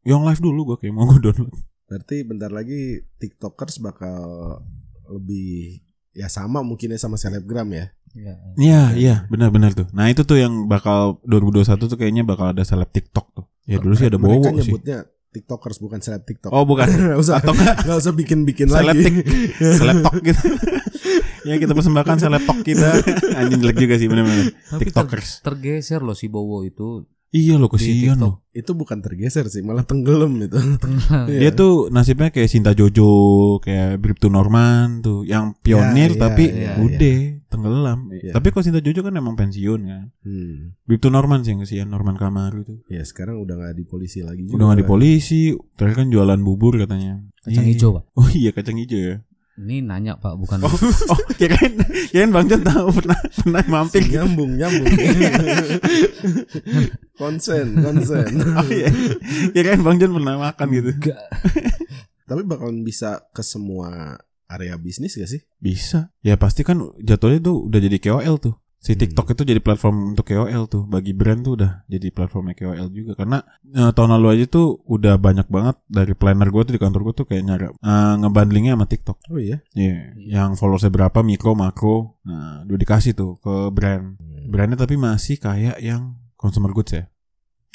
Yang 0.06 0.22
live 0.22 0.40
dulu 0.40 0.60
gua 0.64 0.76
kayak 0.78 0.94
mau 0.94 1.04
gua 1.04 1.18
download. 1.18 1.50
Berarti 1.84 2.16
bentar 2.22 2.48
lagi 2.48 3.02
TikTokers 3.18 3.82
bakal 3.82 4.18
lebih 5.10 5.82
ya 6.14 6.30
sama 6.30 6.62
mungkinnya 6.62 6.94
sama 6.94 7.18
selebgram 7.18 7.66
ya. 7.74 7.90
Iya. 8.14 8.34
Iya, 8.56 8.82
iya, 8.94 9.14
benar-benar 9.26 9.74
tuh. 9.74 9.90
Nah, 9.92 10.08
itu 10.08 10.22
tuh 10.22 10.38
yang 10.38 10.64
bakal 10.64 11.18
2021 11.26 11.90
tuh 11.90 11.98
kayaknya 11.98 12.22
bakal 12.22 12.54
ada 12.54 12.62
seleb 12.62 12.88
TikTok 12.88 13.26
tuh. 13.34 13.44
Ya 13.66 13.76
dulu 13.76 13.92
sih 13.92 14.06
ada 14.06 14.16
Mereka 14.16 14.48
Bowo 14.48 14.62
sih. 14.62 14.72
nyebutnya 14.72 14.98
TikTokers 15.28 15.78
bukan 15.78 16.00
seleb 16.00 16.24
TikTok. 16.24 16.50
Oh, 16.50 16.64
bukan. 16.64 16.88
Nggak 17.12 17.20
usah, 17.20 17.38
Atau 17.38 17.52
nggak 17.52 17.98
usah 17.98 18.12
bikin-bikin 18.12 18.66
seleb 18.66 18.96
lagi. 18.96 19.04
tik- 19.04 19.26
seleb 19.78 20.00
tok 20.00 20.16
gitu. 20.22 20.40
ya 21.48 21.54
kita 21.56 21.72
persembahkan 21.72 22.16
seleb 22.18 22.42
tok 22.42 22.60
kita. 22.62 22.88
Anjing 23.36 23.60
jelek 23.60 23.78
juga 23.78 23.94
sih 23.96 24.06
benar-benar. 24.06 24.50
Tapi 24.50 24.88
ter- 24.88 24.88
TikTokers. 24.88 25.28
tergeser 25.40 26.00
loh 26.00 26.16
si 26.16 26.26
Bowo 26.26 26.64
itu. 26.64 27.04
Iya 27.28 27.60
loh 27.60 27.68
kesian 27.68 28.16
TikTok. 28.16 28.24
loh. 28.24 28.34
Itu 28.50 28.72
bukan 28.72 29.04
tergeser 29.04 29.44
sih, 29.46 29.60
malah 29.60 29.84
tenggelam 29.84 30.32
itu. 30.40 30.56
Tengah. 30.80 31.28
Iya. 31.28 31.38
Dia 31.38 31.50
tuh 31.52 31.92
nasibnya 31.92 32.32
kayak 32.32 32.48
Sinta 32.48 32.72
Jojo, 32.72 33.60
kayak 33.60 34.00
Bripto 34.00 34.32
Norman 34.32 35.04
tuh, 35.04 35.28
yang 35.28 35.52
pionir 35.60 36.16
iya, 36.16 36.18
tapi 36.18 36.44
iya, 36.48 36.80
udah 36.80 37.37
tenggelam. 37.48 38.08
Iya. 38.10 38.32
Tapi 38.32 38.46
kalau 38.48 38.62
Sinta 38.62 38.78
Jojo 38.78 39.00
kan 39.00 39.12
emang 39.12 39.34
pensiun 39.34 39.80
kan. 39.82 40.02
Hmm. 40.20 40.72
Bripto 40.84 41.08
Norman 41.08 41.40
sih 41.40 41.50
yang 41.50 41.60
kesian 41.60 41.86
Norman 41.86 42.14
Kamaru 42.14 42.62
tuh. 42.62 42.76
Ya 42.86 43.02
sekarang 43.02 43.38
udah 43.38 43.54
nggak 43.56 43.74
di 43.74 43.82
polisi 43.82 44.18
lagi 44.20 44.44
juga. 44.44 44.54
Udah 44.54 44.64
gak 44.70 44.78
di 44.78 44.86
polisi, 44.86 45.40
terakhir 45.74 45.96
kan 45.98 46.06
jualan 46.08 46.38
bubur 46.38 46.76
katanya. 46.76 47.18
Kacang 47.40 47.64
Iya. 47.64 47.70
hijau, 47.72 47.88
Pak. 47.94 48.02
Oh 48.16 48.28
iya 48.28 48.50
kacang 48.50 48.76
hijau 48.76 49.00
ya. 49.00 49.16
Ini 49.58 49.82
nanya, 49.82 50.14
Pak, 50.14 50.38
bukan 50.38 50.62
Oh, 50.62 50.70
oh 50.70 51.20
kirain, 51.34 51.74
kirain 52.14 52.30
Bang 52.30 52.46
Jon 52.46 52.62
tahu 52.62 52.94
pernah 52.94 53.18
pernah 53.34 53.62
mampir. 53.66 54.06
nyambung 54.06 54.54
nyambung. 54.54 54.86
konsen 57.18 57.74
konsen. 57.82 58.38
Oh 58.54 58.68
iya. 58.70 58.86
Kirain 59.50 59.82
Bang 59.82 59.98
Jon 59.98 60.14
pernah 60.14 60.38
makan 60.38 60.66
gitu. 60.70 60.90
Enggak. 60.94 61.26
Tapi 62.22 62.44
bakalan 62.44 62.84
bisa 62.84 63.24
ke 63.32 63.42
semua 63.42 64.20
area 64.48 64.74
bisnis 64.76 65.14
gak 65.14 65.28
sih? 65.28 65.40
Bisa. 65.56 66.10
Ya 66.20 66.34
pasti 66.34 66.64
kan 66.64 66.80
jatuhnya 66.98 67.38
tuh 67.40 67.68
udah 67.68 67.78
jadi 67.78 67.98
KOL 68.00 68.36
tuh. 68.40 68.56
Si 68.78 68.94
Hmm. 68.94 69.02
TikTok 69.02 69.34
itu 69.34 69.42
jadi 69.42 69.58
platform 69.58 70.14
untuk 70.14 70.22
KOL 70.24 70.70
tuh. 70.70 70.86
Bagi 70.86 71.10
brand 71.10 71.42
tuh 71.42 71.58
udah 71.58 71.82
jadi 71.84 72.14
platformnya 72.14 72.54
KOL 72.54 72.88
juga. 72.88 73.18
Karena 73.18 73.42
eh, 73.66 73.90
tahun 73.90 74.10
lalu 74.16 74.26
aja 74.38 74.44
tuh 74.46 74.80
udah 74.86 75.18
banyak 75.18 75.50
banget 75.50 75.76
dari 75.90 76.14
planner 76.14 76.46
gue 76.48 76.62
tuh 76.62 76.74
di 76.74 76.80
kantor 76.80 77.00
gue 77.10 77.14
tuh 77.18 77.26
kayak 77.26 77.42
nyari 77.42 77.64
eh, 77.68 78.14
ngebundlingnya 78.22 78.78
sama 78.78 78.86
TikTok. 78.86 79.18
Oh 79.28 79.40
iya. 79.42 79.58
Iya, 79.74 80.14
yang 80.16 80.54
followersnya 80.54 80.94
berapa 80.94 81.18
mikro 81.20 81.58
makro. 81.58 82.22
Nah, 82.22 82.62
udah 82.64 82.78
dikasih 82.78 83.18
tuh 83.18 83.42
ke 83.42 83.54
brand. 83.74 84.14
Brandnya 84.48 84.78
tapi 84.78 84.94
masih 84.94 85.36
kayak 85.36 85.82
yang 85.82 86.14
consumer 86.38 86.70
goods 86.70 86.94
ya. 86.94 87.04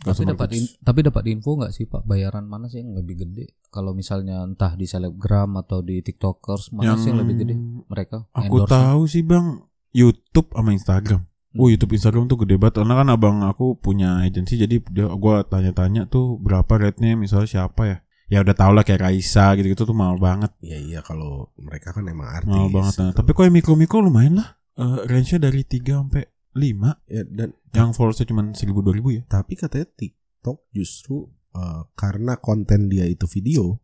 Tapi 0.03 0.23
dapat 0.27 0.49
in- 0.53 0.73
tapi 0.83 0.99
dapat 1.01 1.23
info 1.31 1.55
nggak 1.55 1.71
sih 1.71 1.87
Pak 1.87 2.03
bayaran 2.03 2.43
mana 2.43 2.67
sih 2.67 2.83
yang 2.83 2.93
lebih 2.93 3.23
gede? 3.23 3.55
Kalau 3.71 3.95
misalnya 3.95 4.43
entah 4.43 4.75
di 4.75 4.83
selebgram 4.83 5.55
atau 5.57 5.79
di 5.79 6.03
tiktokers 6.03 6.75
mana 6.75 6.99
sih 6.99 7.09
yang 7.09 7.23
lebih 7.23 7.35
gede 7.39 7.55
mereka? 7.87 8.27
Aku 8.35 8.67
tahu 8.67 9.07
sih 9.07 9.23
bang 9.23 9.63
YouTube 9.95 10.51
sama 10.51 10.75
Instagram. 10.75 11.21
Oh. 11.53 11.69
YouTube 11.69 11.93
Instagram 11.93 12.25
tuh 12.25 12.41
gede 12.41 12.57
banget 12.57 12.81
Karena 12.81 12.97
kan 12.97 13.07
abang 13.13 13.37
aku 13.45 13.77
punya 13.77 14.25
agensi 14.25 14.57
Jadi 14.57 14.81
dia, 14.89 15.05
gua 15.13 15.45
tanya-tanya 15.45 16.09
tuh 16.09 16.41
Berapa 16.41 16.81
rate-nya 16.81 17.13
misalnya 17.13 17.45
siapa 17.45 17.81
ya 17.85 17.97
Ya 18.25 18.41
udah 18.41 18.57
tau 18.57 18.73
lah 18.73 18.81
kayak 18.81 19.05
Raisa 19.05 19.53
gitu-gitu 19.53 19.85
tuh 19.85 19.93
mahal 19.93 20.17
banget 20.17 20.49
Iya 20.65 20.81
iya 20.81 20.99
kalau 21.05 21.53
mereka 21.61 21.93
kan 21.93 22.09
emang 22.09 22.25
artis. 22.25 22.49
Mahal 22.49 22.73
banget 22.73 22.93
nah. 22.97 23.13
gitu. 23.13 23.17
Tapi 23.21 23.29
kalau 23.37 23.45
yang 23.45 23.57
mikro-mikro 23.61 24.01
lumayan 24.01 24.41
lah 24.41 24.57
Eh, 24.73 24.99
Range-nya 25.05 25.37
dari 25.37 25.61
3 25.61 26.01
sampai 26.01 26.32
5 26.53 27.09
ya 27.09 27.21
dan 27.25 27.49
Yang 27.73 27.89
followersnya 27.97 28.27
cuma 28.29 28.41
1000-2000 28.53 29.17
ya 29.17 29.21
tapi 29.25 29.53
katanya 29.57 29.87
TikTok 29.97 30.57
justru 30.71 31.25
eh, 31.57 31.81
karena 31.97 32.37
konten 32.37 32.89
dia 32.89 33.05
itu 33.09 33.25
video 33.25 33.81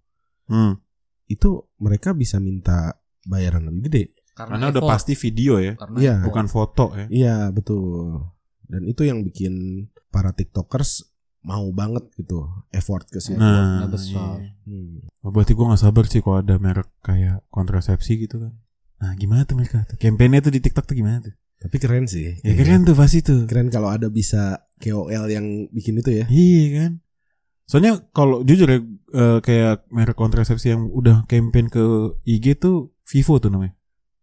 hmm. 0.49 0.73
itu 1.29 1.49
mereka 1.82 2.13
bisa 2.13 2.38
minta 2.41 2.97
bayaran 3.29 3.67
lebih 3.69 3.82
gede. 3.89 4.03
Karena 4.34 4.71
udah 4.71 4.79
effort. 4.79 4.91
pasti 4.95 5.13
video 5.19 5.60
ya 5.60 5.75
Karena 5.75 5.97
Iya. 5.99 6.13
effort. 6.15 6.25
Bukan 6.32 6.45
foto 6.47 6.86
ya 6.95 7.05
Iya 7.12 7.36
betul. 7.51 8.23
Dan 8.69 8.82
itu 8.88 9.01
yang 9.03 9.25
bikin 9.25 9.86
para 10.10 10.32
tiktokers 10.32 11.05
mau 11.43 11.65
banget 11.71 12.08
gitu 12.15 12.47
effort 12.71 13.08
ke 13.08 13.19
situ. 13.19 13.39
Nah 13.39 13.84
Effortnya 13.84 13.88
besar. 13.91 14.36
iya. 14.39 14.51
Hmm. 14.65 14.95
Oh, 15.25 15.32
berarti 15.34 15.51
gue 15.55 15.65
gak 15.65 15.82
sabar 15.82 16.05
sih 16.08 16.21
kalau 16.23 16.39
ada 16.39 16.55
merek 16.55 16.89
kayak 17.03 17.43
kontrasepsi 17.51 18.25
gitu 18.27 18.39
kan. 18.39 18.53
Nah 18.99 19.12
gimana 19.15 19.43
tuh 19.43 19.55
mereka 19.60 19.84
tuh? 19.88 19.97
Campaignnya 19.99 20.39
tuh 20.43 20.53
di 20.55 20.60
TikTok 20.63 20.86
tuh 20.88 20.95
gimana 20.95 21.19
tuh? 21.23 21.36
Tapi 21.59 21.75
keren 21.75 22.07
sih. 22.07 22.39
Ya 22.39 22.55
keren 22.55 22.87
tuh 22.87 22.95
pasti 22.95 23.19
tuh. 23.19 23.43
Keren 23.43 23.67
kalau 23.67 23.91
ada 23.91 24.07
bisa 24.07 24.63
KOL 24.79 25.27
yang 25.27 25.67
bikin 25.75 25.99
itu 25.99 26.23
ya. 26.23 26.25
Iya 26.31 26.65
kan. 26.79 26.91
Soalnya 27.67 27.99
kalau 28.15 28.41
jujur 28.47 28.65
ya 28.65 28.79
eh, 29.13 29.39
kayak 29.43 29.91
merek 29.91 30.15
kontrasepsi 30.15 30.71
yang 30.71 30.87
udah 30.87 31.27
campaign 31.27 31.67
ke 31.67 32.15
IG 32.23 32.57
tuh 32.63 32.95
Vivo 33.03 33.37
tuh 33.43 33.51
namanya. 33.51 33.75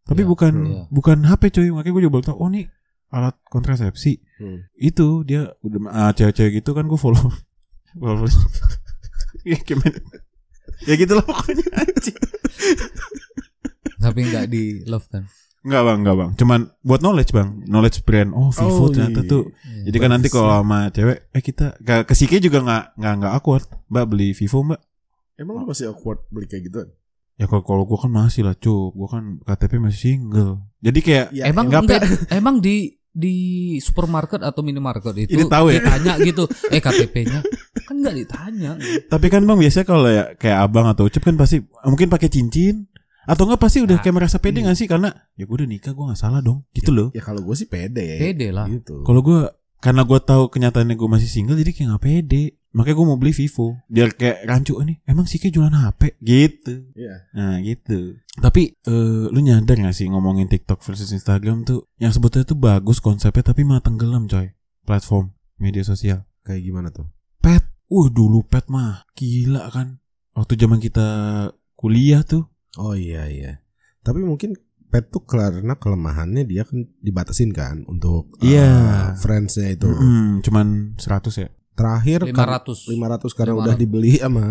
Tapi 0.06 0.24
Iya, 0.24 0.28
bukan 0.32 0.54
iya. 0.64 0.82
bukan 0.88 1.18
HP 1.28 1.42
coy. 1.52 1.68
Makanya 1.70 1.92
gue 1.92 2.02
juga 2.08 2.14
baru 2.16 2.24
tahu 2.32 2.36
oh 2.40 2.48
nih 2.48 2.66
alat 3.12 3.36
kontrasepsi. 3.52 4.18
Hmm. 4.40 4.64
Itu 4.74 5.22
dia 5.22 5.52
udah 5.60 5.78
ah, 5.92 6.12
cewek-cewek 6.16 6.64
gitu 6.64 6.72
kan 6.72 6.88
gue 6.88 6.98
follow 6.98 7.30
Walaupun 8.00 8.32
ya 9.50 9.60
gimana? 9.60 10.00
Ya 10.88 10.94
gitu 10.96 11.12
lah 11.12 11.24
pokoknya 11.24 11.68
anjing. 11.84 12.16
Tapi 14.00 14.20
nggak 14.24 14.46
di 14.48 14.84
love 14.88 15.06
kan. 15.12 15.28
Enggak 15.66 15.82
bang, 15.82 15.98
enggak 15.98 16.16
bang. 16.16 16.30
Cuman 16.38 16.60
buat 16.80 17.00
knowledge 17.02 17.34
bang, 17.34 17.48
knowledge 17.66 17.98
brand. 18.06 18.30
Oh 18.30 18.54
Vivo 18.54 18.86
Oh, 18.86 18.88
ternyata 18.88 19.20
iya. 19.20 19.28
tuh. 19.28 19.42
Jadi 19.82 19.96
kan 19.98 20.10
nanti 20.14 20.28
kalau 20.30 20.62
sama 20.62 20.94
cewek, 20.94 21.26
eh 21.34 21.42
kita 21.42 21.74
ke, 21.76 21.94
ke 22.06 22.14
Sike 22.14 22.38
juga 22.38 22.62
nggak 22.62 22.84
nggak 22.94 23.12
nggak 23.18 23.32
awkward. 23.34 23.66
Mbak 23.90 24.04
beli 24.06 24.30
Vivo 24.30 24.62
mbak. 24.62 24.80
Emang 25.34 25.58
lu 25.58 25.66
masih 25.66 25.90
awkward 25.90 26.22
beli 26.30 26.46
kayak 26.46 26.70
gitu? 26.70 26.86
Ya 27.36 27.44
kalau 27.44 27.66
kalau 27.66 27.82
gue 27.84 27.98
kan 27.98 28.08
masih 28.08 28.46
lah 28.46 28.54
cup, 28.54 28.94
gue 28.94 29.08
kan 29.10 29.24
KTP 29.42 29.76
masih 29.76 30.00
single. 30.00 30.62
Jadi 30.80 30.98
kayak 31.02 31.26
Ya, 31.34 31.50
emang 31.50 31.66
nggak 31.66 31.82
enggak, 31.82 32.02
emang 32.30 32.62
di 32.62 32.94
di 33.10 33.36
supermarket 33.80 34.44
atau 34.44 34.60
minimarket 34.60 35.16
itu 35.24 35.40
Ini 35.40 35.48
tahu 35.48 35.72
ya? 35.72 35.80
ditanya 35.80 36.20
gitu 36.20 36.44
eh 36.68 36.84
KTP-nya 36.84 37.40
kan 37.88 37.96
nggak 37.96 38.12
ditanya 38.12 38.76
Tapi 39.08 39.26
kan 39.32 39.40
bang 39.40 39.56
biasanya 39.56 39.86
kalau 39.88 40.04
ya 40.04 40.36
kayak 40.36 40.68
abang 40.68 40.84
atau 40.84 41.08
ucup 41.08 41.24
kan 41.24 41.32
pasti 41.32 41.64
mungkin 41.88 42.12
pakai 42.12 42.28
cincin 42.28 42.84
atau 43.26 43.42
enggak 43.50 43.60
pasti 43.60 43.82
udah 43.82 43.98
Nah, 43.98 44.02
kayak 44.02 44.16
merasa 44.16 44.36
pede 44.38 44.62
iya. 44.62 44.70
nggak 44.70 44.78
sih 44.78 44.86
karena 44.86 45.10
ya 45.34 45.44
gue 45.44 45.56
udah 45.58 45.68
nikah 45.68 45.92
gue 45.92 46.04
nggak 46.06 46.20
salah 46.20 46.40
dong 46.40 46.62
gitu 46.72 46.90
loh. 46.94 47.08
Ya 47.10 47.22
kalau 47.26 47.42
gue 47.42 47.54
sih 47.58 47.66
pede. 47.66 48.22
pede 48.22 48.54
lah 48.54 48.70
Gitu. 48.70 49.02
Kalau 49.02 49.20
gue 49.20 49.50
karena 49.82 50.02
gue 50.06 50.18
tahu 50.22 50.48
kenyataannya 50.48 50.96
gue 50.96 51.08
masih 51.10 51.28
single 51.28 51.58
jadi 51.58 51.70
kayak 51.74 51.86
nggak 51.90 52.04
pede. 52.06 52.44
Makanya 52.76 52.96
gue 53.00 53.06
mau 53.08 53.16
beli 53.16 53.32
Vivo 53.32 53.80
biar 53.88 54.12
kayak 54.12 54.44
rancu 54.44 54.76
nih 54.76 55.00
emang 55.08 55.24
sih 55.24 55.40
kayak 55.40 55.54
jualan 55.56 55.72
HP 55.72 56.20
gitu. 56.20 56.74
Iya. 56.92 57.14
Nah 57.32 57.56
gitu. 57.64 58.20
Tapi 58.36 58.62
eh, 58.76 59.24
lu 59.32 59.40
nyadar 59.40 59.80
gak 59.80 59.96
sih 59.96 60.12
ngomongin 60.12 60.44
TikTok 60.44 60.84
versus 60.84 61.08
Instagram 61.08 61.64
tuh 61.64 61.88
yang 61.96 62.12
sebetulnya 62.12 62.44
tuh 62.44 62.60
bagus 62.60 63.00
konsepnya 63.00 63.50
tapi 63.52 63.64
malah 63.64 63.80
tenggelam 63.80 64.28
coy 64.28 64.52
platform 64.84 65.32
media 65.56 65.82
sosial. 65.82 66.28
Kayak 66.44 66.62
gimana 66.62 66.88
tuh? 66.92 67.08
Pet, 67.40 67.64
uh 67.90 68.06
dulu 68.12 68.44
pet 68.44 68.68
mah 68.68 69.02
gila 69.16 69.72
kan. 69.72 69.98
Waktu 70.36 70.54
zaman 70.60 70.78
kita 70.78 71.06
kuliah 71.74 72.22
tuh. 72.22 72.44
Oh 72.76 72.92
iya 72.92 73.24
iya. 73.26 73.52
Tapi 74.00 74.20
mungkin 74.20 74.54
pet 74.86 75.10
tuh 75.10 75.24
karena 75.24 75.74
kelemahannya 75.74 76.44
dia 76.44 76.62
kan 76.62 76.86
dibatasin 77.00 77.50
kan 77.50 77.82
untuk 77.84 78.30
Iya. 78.38 78.70
uh, 78.70 79.06
friendsnya 79.18 79.72
itu. 79.72 79.88
Mm, 79.88 80.40
cuman 80.40 80.66
100 80.94 81.34
ya. 81.36 81.48
Terakhir 81.74 82.30
kan 82.30 82.46
500 82.62 82.88
500 82.88 83.36
karena 83.36 83.52
500. 83.52 83.60
udah 83.60 83.74
dibeli 83.76 84.12
sama 84.16 84.44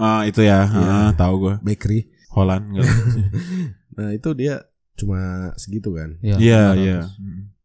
Ah 0.00 0.24
itu 0.24 0.40
ya, 0.40 0.64
Iya. 0.64 0.88
ah, 0.88 1.10
tahu 1.12 1.34
gue. 1.42 1.54
bakery. 1.60 2.08
Holland 2.32 2.72
enggak. 2.72 2.88
Nah 3.94 4.10
itu 4.10 4.32
dia 4.32 4.58
cuma 4.94 5.20
segitu 5.54 5.92
kan. 5.92 6.18
Iya, 6.18 6.36
Iya 6.36 6.62
500. 6.72 6.80
iya. 6.80 7.00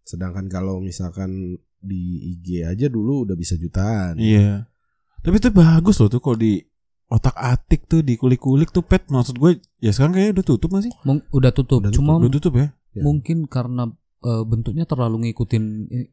Sedangkan 0.03 0.45
kalau 0.45 0.77
misalkan 0.77 1.57
di 1.79 2.01
IG 2.35 2.67
aja 2.67 2.85
dulu 2.85 3.23
udah 3.23 3.33
bisa 3.33 3.55
jutaan. 3.55 4.19
Iya. 4.19 4.67
Tapi 5.19 5.35
itu 5.35 5.49
bagus 5.49 5.95
loh 5.97 6.07
tuh 6.07 6.19
kalau 6.19 6.35
di 6.35 6.59
otak 7.09 7.33
atik 7.35 7.89
tuh 7.89 8.05
di 8.05 8.15
kulik-kulik 8.15 8.69
tuh 8.69 8.85
pet. 8.85 9.09
Maksud 9.09 9.35
gue 9.35 9.57
ya 9.81 9.89
sekarang 9.89 10.13
kayaknya 10.13 10.33
udah 10.39 10.45
tutup 10.45 10.69
masih 10.71 10.91
Mung- 11.03 11.25
udah 11.29 11.51
tutup. 11.51 11.81
Udah 11.81 11.91
cuma 11.91 12.17
udah 12.17 12.31
tutup 12.31 12.53
ya? 12.55 12.67
Ya. 12.89 13.05
mungkin 13.05 13.45
karena 13.45 13.89
eh, 14.21 14.43
bentuknya 14.45 14.85
terlalu 14.85 15.29
ngikutin 15.29 15.63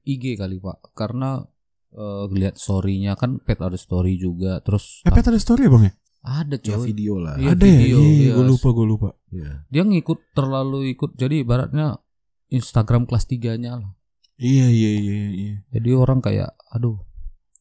IG 0.02 0.37
kali 0.37 0.56
pak. 0.59 0.92
Karena 0.92 1.44
eh, 1.92 2.24
lihat 2.32 2.56
storynya 2.56 3.16
kan 3.16 3.40
pet 3.40 3.61
ada 3.61 3.76
story 3.76 4.16
juga 4.16 4.61
terus 4.61 5.00
eh 5.04 5.12
pet 5.12 5.24
ada 5.24 5.37
story 5.37 5.68
ya 5.68 5.72
bang 5.72 5.85
ya? 5.88 5.94
Ada 6.26 6.56
Ya 6.59 6.74
coy. 6.74 6.90
video 6.90 7.14
lah. 7.22 7.38
Iya, 7.38 7.54
ada 7.54 7.64
ya? 7.64 7.78
video, 7.78 7.98
iya, 8.02 8.11
iya. 8.18 8.30
gue 8.35 8.44
lupa 8.50 8.68
gue 8.74 8.87
lupa. 8.87 9.09
Iya. 9.30 9.50
dia 9.70 9.82
ngikut 9.87 10.18
terlalu 10.35 10.90
ikut 10.90 11.14
jadi 11.14 11.46
ibaratnya 11.46 12.02
Instagram 12.48 13.06
kelas 13.06 13.26
3 13.26 13.54
nya 13.59 13.78
lah. 13.78 13.90
Iya 14.37 14.66
iya 14.68 14.90
iya 15.00 15.14
iya. 15.32 15.54
Jadi 15.70 15.90
orang 15.96 16.20
kayak 16.20 16.52
aduh 16.68 16.98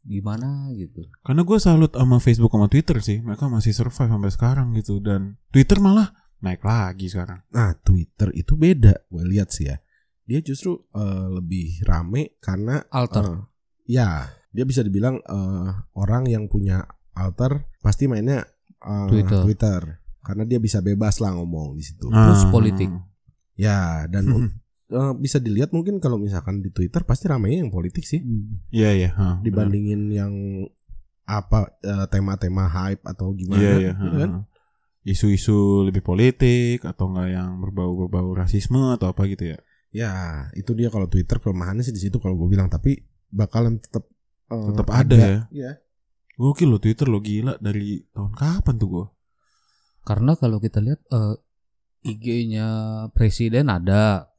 gimana 0.05 0.69
gitu 0.77 1.01
karena 1.25 1.41
gue 1.41 1.57
salut 1.57 1.91
sama 1.91 2.21
Facebook 2.21 2.53
sama 2.53 2.69
Twitter 2.69 3.01
sih 3.01 3.25
mereka 3.25 3.49
masih 3.49 3.73
survive 3.73 4.05
sampai 4.07 4.29
sekarang 4.29 4.67
gitu 4.77 5.01
dan 5.01 5.41
Twitter 5.49 5.81
malah 5.81 6.13
naik 6.45 6.61
lagi 6.61 7.09
sekarang 7.09 7.41
Nah 7.49 7.73
Twitter 7.81 8.29
itu 8.37 8.53
beda. 8.53 8.93
Gue 9.09 9.25
lihat 9.25 9.49
sih 9.49 9.65
ya. 9.65 9.81
Dia 10.29 10.45
justru 10.45 10.77
eh, 10.93 11.27
lebih 11.33 11.81
rame 11.81 12.37
karena 12.37 12.85
alter 12.93 13.25
eh, 13.25 13.41
ya 13.89 14.29
dia 14.53 14.61
bisa 14.61 14.85
dibilang 14.85 15.17
eh, 15.17 15.69
orang 15.97 16.29
yang 16.29 16.45
punya 16.45 16.85
alter 17.17 17.65
pasti 17.81 18.05
mainnya 18.05 18.45
eh, 18.77 19.07
Twitter. 19.09 19.41
Twitter. 19.41 19.81
Karena 20.21 20.43
dia 20.45 20.61
bisa 20.61 20.85
bebas 20.85 21.17
lah 21.17 21.33
ngomong 21.33 21.73
di 21.73 21.81
situ. 21.81 22.09
Terus 22.09 22.45
Ah. 22.45 22.51
politik. 22.53 22.89
Ya 23.57 24.05
dan 24.05 24.29
eh, 24.87 25.13
bisa 25.15 25.37
dilihat 25.37 25.71
mungkin 25.71 25.97
kalau 25.97 26.15
misalkan 26.15 26.59
di 26.59 26.69
Twitter 26.69 27.01
pasti 27.01 27.25
ramenya 27.25 27.65
yang 27.65 27.71
politik 27.71 28.03
sih 28.03 28.19
Hmm. 28.19 28.61
iya 28.69 28.91
iya 28.91 29.09
ha, 29.13 29.37
benar. 29.37 29.43
dibandingin 29.43 30.01
yang 30.09 30.33
apa 31.25 31.73
eh, 31.81 32.05
tema-tema 32.07 32.69
hype 32.69 33.01
atau 33.03 33.33
gimana 33.33 33.57
iya 33.57 33.73
iya 33.81 33.91
gitu 33.93 34.05
ha, 34.13 34.19
kan? 34.21 34.31
ha. 34.31 34.41
isu-isu 35.03 35.57
lebih 35.83 36.01
politik 36.01 36.81
atau 36.81 37.09
enggak 37.09 37.29
yang 37.33 37.57
berbau-berbau 37.59 38.33
rasisme 38.33 38.93
atau 38.93 39.09
apa 39.09 39.25
gitu 39.25 39.53
ya 39.53 39.59
Ya 39.95 40.11
itu 40.51 40.75
dia 40.75 40.91
kalau 40.91 41.07
Twitter 41.07 41.39
kelemahannya 41.39 41.79
sih 41.79 41.95
di 41.95 42.03
situ 42.03 42.19
kalau 42.19 42.35
gue 42.35 42.51
bilang 42.51 42.67
tapi 42.67 42.99
bakalan 43.31 43.79
tetap 43.79 44.03
eh, 44.51 44.67
Tetap 44.67 44.87
ada 44.91 45.15
ya? 45.15 45.39
Iya. 45.47 45.71
Gokil 46.35 46.67
lo 46.67 46.83
Twitter 46.83 47.07
lo 47.07 47.23
gila 47.23 47.55
dari 47.63 48.03
tahun 48.11 48.35
kapan 48.35 48.75
tuh 48.75 48.89
gue 48.91 49.05
karena 50.03 50.35
kalau 50.35 50.59
kita 50.59 50.83
lihat 50.83 50.99
eh, 51.07 51.35
IG-nya 52.03 52.67
presiden 53.15 53.71
ada 53.71 54.29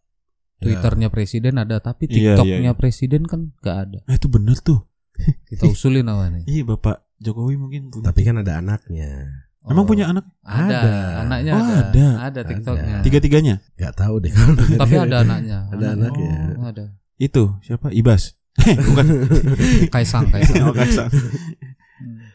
Twitternya 0.56 1.12
presiden 1.12 1.60
ada 1.60 1.76
tapi 1.78 2.08
Iya, 2.08 2.14
iya, 2.14 2.20
TikToknya 2.34 2.72
iya. 2.72 2.78
presiden 2.78 3.22
kan 3.28 3.52
gak 3.60 3.76
ada. 3.76 3.98
Eh 4.08 4.16
itu 4.16 4.26
bener 4.26 4.56
tuh. 4.58 4.80
Kita 5.48 5.64
usulin 5.66 6.04
awalnya 6.06 6.44
Iya 6.44 6.64
bapak 6.64 7.04
Jokowi 7.16 7.56
mungkin 7.56 7.88
punya 7.88 8.04
Tapi 8.08 8.20
kan 8.24 8.36
ada 8.40 8.60
anaknya. 8.60 9.10
Emang 9.66 9.82
Oh, 9.82 9.88
punya 9.88 10.06
anak? 10.06 10.24
Ada, 10.46 10.62
Ada. 10.78 10.92
anaknya 11.26 11.52
Oh, 11.52 11.58
ada. 11.58 11.76
ada. 11.90 12.06
ada 12.22 12.40
TikToknya. 12.46 12.96
Tiga-tiganya? 13.02 13.54
Gak 13.74 13.98
tahu 13.98 14.22
deh 14.22 14.30
kalau 14.30 14.54
tapi 14.80 14.94
ada 14.94 15.16
anaknya. 15.26 15.58
Ada 15.72 15.86
anaknya. 15.92 16.32
Oh, 16.56 16.66
ada. 16.70 16.84
Itu 17.16 17.58
siapa? 17.60 17.90
Ibas. 17.90 18.36
Bukan. 18.56 19.06
Kaisang 19.92 20.30
Kaisang. 20.30 20.64
Oh 20.64 20.72
Kaisang. 20.72 21.10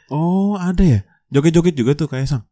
Oh 0.10 0.54
ada 0.58 0.84
ya? 0.84 1.00
Joget-joget 1.32 1.74
juga 1.74 1.92
tuh 1.96 2.06
Kaisang 2.06 2.44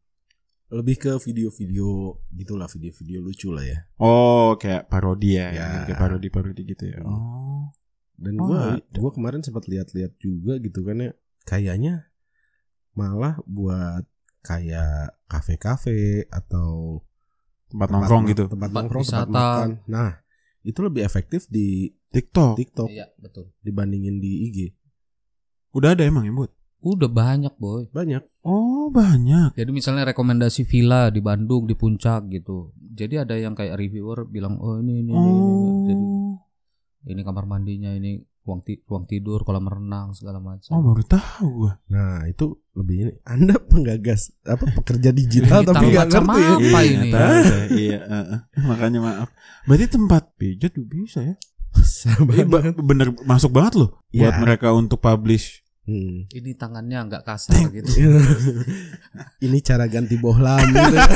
Lebih 0.69 0.95
ke 1.01 1.11
video-video 1.17 2.21
gitulah 2.29 2.69
video-video 2.69 3.19
lucu 3.25 3.49
lah 3.49 3.65
ya. 3.65 3.79
Oh 3.97 4.53
kayak 4.53 4.85
parodi 4.85 5.41
ya, 5.41 5.49
Ya. 5.49 5.67
Kayak 5.89 5.97
parodi-parodi 5.97 6.61
gitu 6.61 6.85
ya 6.93 7.01
Oh 7.01 7.73
Dan 8.13 8.37
Oh, 8.37 8.45
gua 8.51 8.77
ada. 8.77 8.97
gua 9.01 9.09
kemarin 9.09 9.41
sempat 9.41 9.65
lihat-lihat 9.65 10.13
juga 10.21 10.61
gitu 10.61 10.85
kan 10.85 11.01
ya. 11.01 11.11
Kayaknya 11.49 12.13
malah 12.93 13.41
buat 13.49 14.05
kayak 14.45 15.17
kafe-kafe 15.25 16.29
atau 16.29 17.01
Tempat 17.69 17.89
nongkrong 17.89 18.23
gitu 18.29 18.45
Tempat 18.49 18.69
Tempat 18.69 18.81
nongkrong, 18.85 19.05
tempat 19.05 19.25
wisata. 19.25 19.33
makan. 19.33 19.69
Nah, 19.89 20.11
itu 20.61 20.79
lebih 20.85 21.01
efektif 21.01 21.49
di 21.49 21.89
TikTok 22.09 22.57
TikTok 22.57 22.89
iya 22.89 23.05
betul 23.21 23.53
dibandingin 23.61 24.17
di 24.17 24.49
IG. 24.49 24.57
Udah 25.73 25.93
ada 25.93 26.01
emang 26.05 26.25
yang 26.25 26.37
buat 26.37 26.49
udah 26.81 27.07
banyak 27.07 27.53
boy 27.53 27.87
Banyak. 27.87 28.23
Oh 28.41 28.87
banyak 28.87 29.51
jadi 29.53 29.67
misalnya 29.69 30.07
rekomendasi 30.07 30.63
villa 30.63 31.07
di 31.07 31.19
Bandung 31.19 31.63
di 31.63 31.73
puncak 31.73 32.27
gitu 32.29 32.71
jadi 32.89 33.21
ada 33.21 33.35
yang 33.35 33.51
kayak 33.51 33.75
reviewer 33.75 34.23
bilang 34.23 34.55
oh 34.57 34.77
ini 34.77 35.01
ini 35.01 35.11
ini, 35.11 35.29
ini, 35.29 35.51
ini. 35.53 35.69
jadi 35.85 36.03
Oh 36.03 36.37
ini 37.05 37.21
kamar 37.21 37.45
mandinya 37.45 37.91
ini 37.91 38.15
ruang 38.41 38.59
ti- 38.59 38.81
ruang 38.81 39.05
tidur 39.05 39.41
kolam 39.41 39.63
renang 39.63 40.11
segala 40.11 40.37
macam 40.37 40.67
Oh 40.69 40.81
baru 40.81 40.99
tahu 41.01 41.47
gua 41.59 41.73
Nah, 41.87 42.25
itu 42.25 42.45
lebih 42.73 42.95
ini 42.99 43.13
Anda 43.23 43.55
penggagas 43.57 44.35
apa 44.41 44.67
pekerja 44.73 45.09
digital 45.09 45.61
Ini 45.61 45.67
tapi 45.69 45.85
nggak 45.87 46.07
ngerti 46.07 46.41
ya. 46.41 46.51
apa 46.51 46.79
ini? 46.81 47.09
tahu 47.09 47.35
saya. 47.41 47.65
Iya 47.71 47.99
eh, 48.01 48.25
eh. 48.29 48.41
Makanya 48.61 48.99
maaf 48.99 49.29
Berarti 49.63 49.85
tempat 49.87 50.33
pijat 50.33 50.71
juga 50.73 50.87
bisa 50.89 51.19
ya 51.21 51.35
Bisa 51.71 52.09
Eh, 52.11 52.25
banget. 52.43 52.73
ba- 52.73 52.83
Bener 52.83 53.07
masuk 53.21 53.51
banget 53.53 53.73
loh 53.77 53.89
Buat 54.09 54.33
Ya. 54.33 54.37
mereka 54.37 54.67
untuk 54.71 54.97
publish 54.97 55.61
Hmm. 55.89 56.29
ini 56.29 56.53
tangannya 56.53 57.01
nggak 57.09 57.25
kasar 57.25 57.65
gitu 57.73 57.89
ini 59.49 59.57
cara 59.65 59.89
ganti 59.89 60.21
bohlam 60.21 60.61
gitu. 60.69 60.97